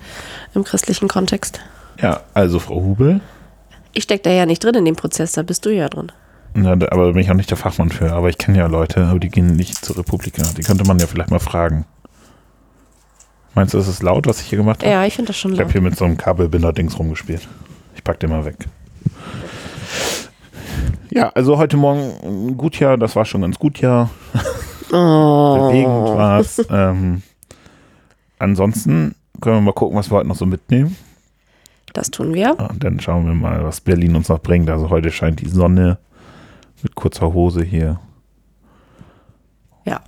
im 0.54 0.63
christlichen 0.63 1.08
Kontext. 1.08 1.60
Ja, 2.02 2.22
also 2.34 2.60
Frau 2.60 2.76
Hubel, 2.82 3.22
Ich 3.93 4.04
stecke 4.04 4.24
da 4.24 4.30
ja 4.32 4.46
nicht 4.46 4.63
drin 4.63 4.76
in 4.76 4.86
dem 4.86 4.96
Prozess, 4.96 5.34
da 5.34 5.43
bist 5.43 5.65
du 5.65 5.69
ja 5.69 5.88
drin. 5.89 6.12
Ja, 6.56 6.76
da- 6.76 6.88
aber 6.91 7.08
da 7.08 7.12
bin 7.12 7.22
ich 7.22 7.30
auch 7.30 7.36
nicht 7.36 7.50
der 7.50 7.58
Fachmann 7.58 7.89
für. 7.89 8.12
Aber 8.13 8.30
ich 8.30 8.38
kenne 8.38 8.58
ja 8.58 8.67
Leute, 8.67 9.04
aber 9.06 9.19
die 9.19 9.30
gehen 9.30 9.56
nicht 9.56 9.84
zur 9.84 9.98
Republika. 9.98 10.43
Die 10.58 10.62
könnte 10.62 10.86
man 10.86 10.98
ja 11.00 11.08
vielleicht 11.08 11.30
mal 11.30 11.39
fragen. 11.39 11.86
Meinst 13.56 13.74
du, 13.74 13.78
es 13.78 13.88
ist 13.88 14.02
laut, 14.02 14.26
was 14.28 14.39
ich 14.41 14.48
hier 14.48 14.58
gemacht 14.58 14.82
habe? 14.82 14.91
Ja, 14.91 15.06
ich 15.06 15.13
finde 15.15 15.28
das 15.28 15.38
schon 15.38 15.52
Ich 15.54 15.60
habe 15.60 15.65
laut. 15.67 15.74
hier 15.74 15.82
mit 15.82 15.96
so 15.98 16.06
einem 16.06 16.17
Kabelbinder-Dings 16.17 16.98
rumgespielt. 16.98 17.48
Ich 17.95 18.03
pack 18.03 18.19
den 18.19 18.29
mal 18.29 18.45
weg. 18.45 18.58
Ja, 21.12 21.29
also 21.29 21.58
heute 21.58 21.77
Morgen 21.77 22.13
ein 22.23 22.58
gut 22.58 22.79
Jahr, 22.79 22.97
das 22.97 23.15
war 23.15 23.25
schon 23.25 23.41
ganz 23.41 23.60
gut 23.60 23.79
Jahr. 23.79 24.10
Oh. 24.91 25.69
Bewegend 25.69 26.17
war 26.17 26.39
es. 26.39 26.63
Ähm, 26.69 27.23
ansonsten 28.38 29.15
können 29.41 29.58
wir 29.58 29.62
mal 29.62 29.73
gucken, 29.73 29.97
was 29.97 30.12
wir 30.12 30.17
heute 30.17 30.27
noch 30.27 30.36
so 30.36 30.45
mitnehmen. 30.45 30.95
Das 31.93 32.10
tun 32.10 32.34
wir. 32.34 32.60
Und 32.60 32.84
dann 32.84 32.99
schauen 32.99 33.25
wir 33.25 33.34
mal, 33.34 33.63
was 33.63 33.82
Berlin 33.82 34.15
uns 34.15 34.29
noch 34.29 34.39
bringt. 34.39 34.69
Also 34.69 34.89
heute 34.89 35.12
scheint 35.12 35.41
die 35.41 35.49
Sonne 35.49 35.97
mit 36.82 36.95
kurzer 36.95 37.34
Hose 37.34 37.63
hier. 37.63 37.99
Ja. 39.86 40.01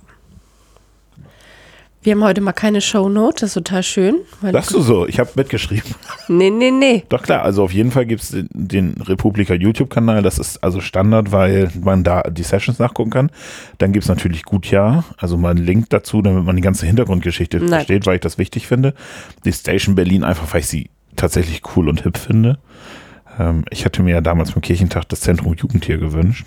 Wir 2.06 2.12
haben 2.12 2.22
heute 2.22 2.40
mal 2.40 2.52
keine 2.52 2.80
Shownote, 2.80 3.40
das 3.40 3.50
ist 3.50 3.54
total 3.54 3.82
schön. 3.82 4.18
Sagst 4.40 4.72
du 4.72 4.80
so? 4.80 5.08
Ich 5.08 5.18
habe 5.18 5.28
mitgeschrieben. 5.34 5.92
Nee, 6.28 6.50
nee, 6.50 6.72
nee. 6.72 7.04
Doch 7.08 7.22
klar, 7.22 7.42
also 7.42 7.62
auf 7.62 7.72
jeden 7.72 7.92
Fall 7.92 8.04
gibt 8.04 8.22
es 8.22 8.30
den, 8.30 8.48
den 8.52 8.94
Republika 9.00 9.54
YouTube-Kanal. 9.54 10.22
Das 10.22 10.38
ist 10.38 10.62
also 10.62 10.80
Standard, 10.80 11.30
weil 11.30 11.70
man 11.80 12.02
da 12.02 12.22
die 12.22 12.42
Sessions 12.42 12.80
nachgucken 12.80 13.10
kann. 13.10 13.30
Dann 13.78 13.92
gibt 13.92 14.04
es 14.04 14.08
natürlich 14.08 14.42
Gutjahr, 14.42 15.04
also 15.18 15.36
mal 15.36 15.50
einen 15.50 15.64
Link 15.64 15.90
dazu, 15.90 16.22
damit 16.22 16.44
man 16.44 16.56
die 16.56 16.62
ganze 16.62 16.84
Hintergrundgeschichte 16.86 17.58
Na 17.60 17.76
versteht, 17.76 18.06
weil 18.06 18.16
ich 18.16 18.20
das 18.20 18.38
wichtig 18.38 18.66
finde. 18.66 18.94
Die 19.44 19.52
Station 19.52 19.94
Berlin 19.94 20.24
einfach, 20.24 20.52
weil 20.52 20.60
ich 20.60 20.68
sie 20.68 20.90
tatsächlich 21.14 21.62
cool 21.76 21.88
und 21.88 22.02
hip 22.02 22.18
finde. 22.18 22.58
Ähm, 23.38 23.64
ich 23.70 23.84
hatte 23.84 24.02
mir 24.02 24.12
ja 24.12 24.20
damals 24.20 24.52
beim 24.52 24.62
Kirchentag 24.62 25.08
das 25.08 25.20
Zentrum 25.20 25.54
Jugendtier 25.54 25.98
gewünscht. 25.98 26.46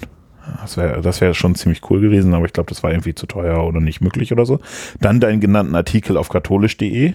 Das 0.62 0.78
wäre 0.78 1.02
das 1.02 1.22
wär 1.22 1.34
schon 1.34 1.56
ziemlich 1.56 1.82
cool 1.90 2.02
gewesen, 2.02 2.34
aber 2.34 2.46
ich 2.46 2.54
glaube, 2.54 2.70
das 2.70 2.84
war 2.84 2.92
irgendwie 2.92 3.16
zu 3.16 3.26
teuer 3.26 3.64
oder 3.66 3.80
nicht 3.80 4.02
möglich 4.02 4.32
oder 4.32 4.46
so. 4.46 4.60
Dann 5.00 5.20
deinen 5.20 5.40
genannten 5.40 5.76
Artikel 5.76 6.18
auf 6.18 6.30
katholisch.de, 6.30 7.14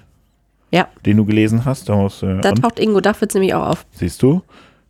Ja, 0.71 0.89
den 1.07 1.17
du 1.17 1.25
gelesen 1.25 1.65
hast. 1.65 1.89
Da 1.89 1.97
musst, 1.97 2.23
du- 2.23 2.41
da 2.41 2.53
taucht 2.53 2.79
Ingo 2.79 3.01
Dachwitz 3.01 3.35
nämlich 3.35 3.55
auch 3.55 3.67
auf. 3.69 3.87
Siehst 3.93 4.23
du? 4.23 4.43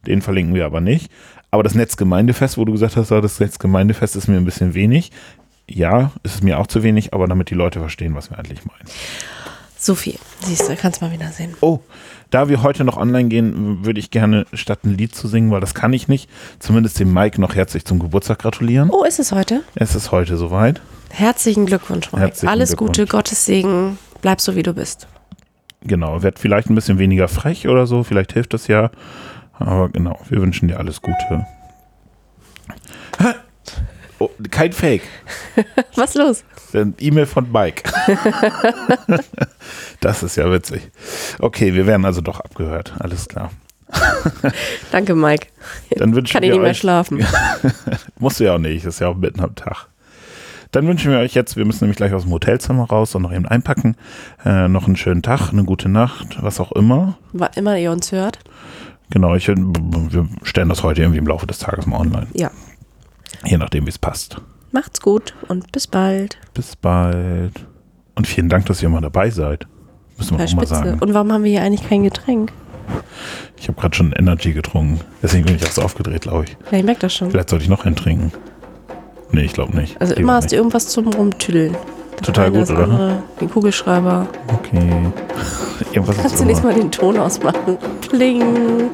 Den 0.07 0.23
verlinken 0.23 0.55
wir 0.55 0.67
aber 0.67 0.81
nicht. 0.81 1.11
Aber 1.51 1.63
das 1.63 1.75
Netzgemeindefest, 1.75 2.59
wo 2.59 2.65
du 2.65 2.73
gesagt 2.73 2.97
hast, 2.97 3.13
ah, 3.13 3.21
das 3.21 3.39
Netzgemeindefest 3.41 4.17
ist 4.17 4.29
mir 4.29 4.37
ein 4.37 4.45
bisschen 4.45 4.75
wenig. 4.75 5.13
Ja, 5.69 6.11
ist 6.23 6.35
es 6.35 6.43
mir 6.43 6.59
auch 6.59 6.67
zu 6.67 6.83
wenig, 6.83 7.15
aber 7.15 7.27
damit 7.27 7.49
die 7.49 7.55
Leute 7.55 7.79
verstehen, 7.81 8.15
was 8.15 8.31
wir 8.31 8.39
eigentlich 8.39 8.65
meinen. 8.67 8.85
Sophie, 9.85 10.19
siehst 10.41 10.67
du, 10.67 10.77
kannst 10.77 11.03
mal 11.03 11.13
wieder 11.13 11.29
sehen. 11.29 11.55
Oh, 11.61 11.81
da 12.31 12.49
wir 12.49 12.63
heute 12.63 12.85
noch 12.85 12.97
online 12.97 13.29
gehen, 13.29 13.85
würde 13.85 14.01
ich 14.01 14.11
gerne 14.11 14.47
statt 14.55 14.81
ein 14.85 14.97
Lied 14.97 15.15
zu 15.15 15.29
singen, 15.29 15.51
weil 15.51 15.61
das 15.61 15.75
kann 15.75 15.93
ich 15.93 16.09
nicht, 16.09 16.31
zumindest 16.59 16.99
dem 16.99 17.13
Mike 17.13 17.39
noch 17.39 17.55
herzlich 17.55 17.85
zum 17.85 17.99
Geburtstag 17.99 18.39
gratulieren. 18.39 18.89
Oh, 18.91 19.05
ist 19.05 19.19
es 19.19 19.33
heute? 19.33 19.63
Es 19.75 19.95
ist 19.95 20.11
heute 20.11 20.39
soweit. 20.39 20.81
Herzlichen 21.11 21.67
Glückwunsch, 21.67 22.11
Mike. 22.13 22.25
Herzlichen 22.25 22.49
Alles 22.49 22.71
Glückwunsch. 22.71 22.97
Gute, 22.97 23.07
Gottes 23.07 23.45
Segen. 23.45 23.99
Bleib 24.23 24.41
so, 24.41 24.57
wie 24.57 24.63
du 24.63 24.73
bist. 24.73 25.07
Genau, 25.83 26.23
wird 26.23 26.39
vielleicht 26.39 26.71
ein 26.71 26.75
bisschen 26.75 26.99
weniger 26.99 27.29
frech 27.29 27.69
oder 27.69 27.87
so, 27.87 28.05
vielleicht 28.05 28.33
hilft 28.33 28.55
das 28.55 28.69
ja. 28.69 28.91
Aber 29.53 29.91
genau, 29.91 30.19
wir 30.31 30.41
wünschen 30.41 30.69
dir 30.69 30.79
alles 30.79 31.03
Gute. 31.03 31.47
Oh, 34.25 34.31
kein 34.51 34.73
Fake. 34.73 35.03
Was 35.97 36.15
ist 36.15 36.17
los? 36.17 36.45
E-Mail 36.99 37.27
von 37.27 37.53
Mike. 37.53 37.83
das 40.01 40.23
ist 40.23 40.37
ja 40.37 40.51
witzig. 40.51 40.91
Okay, 41.41 41.75
wir 41.75 41.87
werden 41.87 42.07
also 42.07 42.23
doch 42.23 42.41
abgehört. 42.41 42.95
Alles 42.99 43.29
klar. 43.29 43.51
Danke, 44.93 45.15
Mike. 45.15 45.49
Dann 45.91 46.15
wünschen 46.15 46.33
Kann 46.33 46.43
ich 46.43 46.51
nicht 46.51 46.61
mehr 46.61 46.71
euch, 46.71 46.79
schlafen. 46.79 47.25
Musst 48.19 48.41
du 48.41 48.45
ja 48.45 48.55
auch 48.55 48.59
nicht, 48.59 48.87
ist 48.87 49.01
ja 49.01 49.09
auch 49.09 49.17
mitten 49.17 49.41
am 49.41 49.55
Tag. 49.55 49.89
Dann 50.73 50.89
wünschen 50.89 51.13
wir 51.13 51.19
euch 51.19 51.35
jetzt, 51.35 51.57
wir 51.57 51.67
müssen 51.67 51.85
nämlich 51.85 51.99
gleich 51.99 52.15
aus 52.15 52.23
dem 52.23 52.33
Hotelzimmer 52.33 52.85
raus 52.85 53.15
und 53.15 53.23
noch 53.23 53.33
eben 53.33 53.47
einpacken. 53.47 53.95
Äh, 54.45 54.69
noch 54.69 54.87
einen 54.87 54.97
schönen 54.97 55.23
Tag, 55.23 55.53
eine 55.53 55.65
gute 55.65 55.91
Nacht, 55.91 56.43
was 56.43 56.61
auch 56.61 56.73
immer. 56.73 57.19
Wann 57.33 57.51
immer 57.57 57.77
ihr 57.79 57.93
uns 57.93 58.11
hört. 58.11 58.39
Genau, 59.11 59.35
ich, 59.35 59.47
wir 59.49 60.29
stellen 60.45 60.71
das 60.71 60.83
heute 60.83 61.03
irgendwie 61.03 61.19
im 61.19 61.27
Laufe 61.27 61.47
des 61.47 61.59
Tages 61.59 61.85
mal 61.87 62.01
online. 62.01 62.27
Ja. 62.33 62.51
Je 63.45 63.57
nachdem, 63.59 63.87
wie 63.87 63.91
es 63.91 63.99
passt. 63.99 64.37
Macht's 64.73 65.01
gut 65.01 65.35
und 65.49 65.71
bis 65.73 65.87
bald. 65.87 66.39
Bis 66.53 66.77
bald. 66.77 67.53
Und 68.17 68.27
vielen 68.27 68.49
Dank, 68.49 68.67
dass 68.67 68.83
ihr 68.83 68.89
mal 68.89 69.01
dabei 69.01 69.31
seid. 69.31 69.67
Müssen 70.19 70.39
wir 70.39 70.45
auch 70.45 70.55
mal 70.55 70.67
sagen. 70.67 70.99
Und 71.01 71.15
warum 71.15 71.33
haben 71.33 71.45
wir 71.45 71.51
hier 71.51 71.63
eigentlich 71.63 71.89
kein 71.89 72.05
Getränk? 72.05 72.53
Ich 73.57 73.69
habe 73.69 73.81
gerade 73.81 73.95
schon 73.97 74.13
Energy 74.13 74.53
getrunken. 74.53 75.01
Deswegen 75.23 75.45
bin 75.47 75.57
ich 75.57 75.63
erst 75.63 75.81
aufgedreht, 75.81 76.23
glaube 76.23 76.45
ich. 76.45 76.57
Ja, 76.71 76.79
ich 76.79 76.85
merke 76.85 77.01
das 77.01 77.15
schon. 77.15 77.31
Vielleicht 77.31 77.49
sollte 77.51 77.65
ich 77.65 77.69
noch 77.71 77.85
einen 77.85 77.97
trinken. 77.97 78.33
Nee, 79.33 79.43
ich 79.43 79.53
glaube 79.53 79.75
nicht. 79.77 80.01
Also 80.01 80.15
immer 80.15 80.35
hast 80.35 80.53
du 80.53 80.57
irgendwas 80.57 80.89
zum 80.89 81.09
Rumtüdeln. 81.09 81.77
Das 82.19 82.27
Total 82.27 82.51
gut, 82.53 82.71
oder? 82.71 82.85
andere, 82.85 83.23
Den 83.41 83.51
Kugelschreiber. 83.51 84.29
Okay. 84.53 84.89
Irgendwas 85.93 86.17
Kannst 86.19 86.37
du 86.37 86.39
immer. 86.43 86.47
nächstes 86.47 86.65
Mal 86.65 86.75
den 86.75 86.91
Ton 86.93 87.19
ausmachen? 87.19 87.77
Pling. 88.03 88.91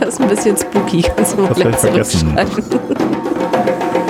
Das 0.00 0.14
ist 0.14 0.20
ein 0.20 0.28
bisschen 0.28 0.56
spooky. 0.56 1.02
Mal 1.02 1.12
Das 1.16 1.36
hab 1.36 1.56
ich 1.56 1.76
vergessen. 1.76 2.38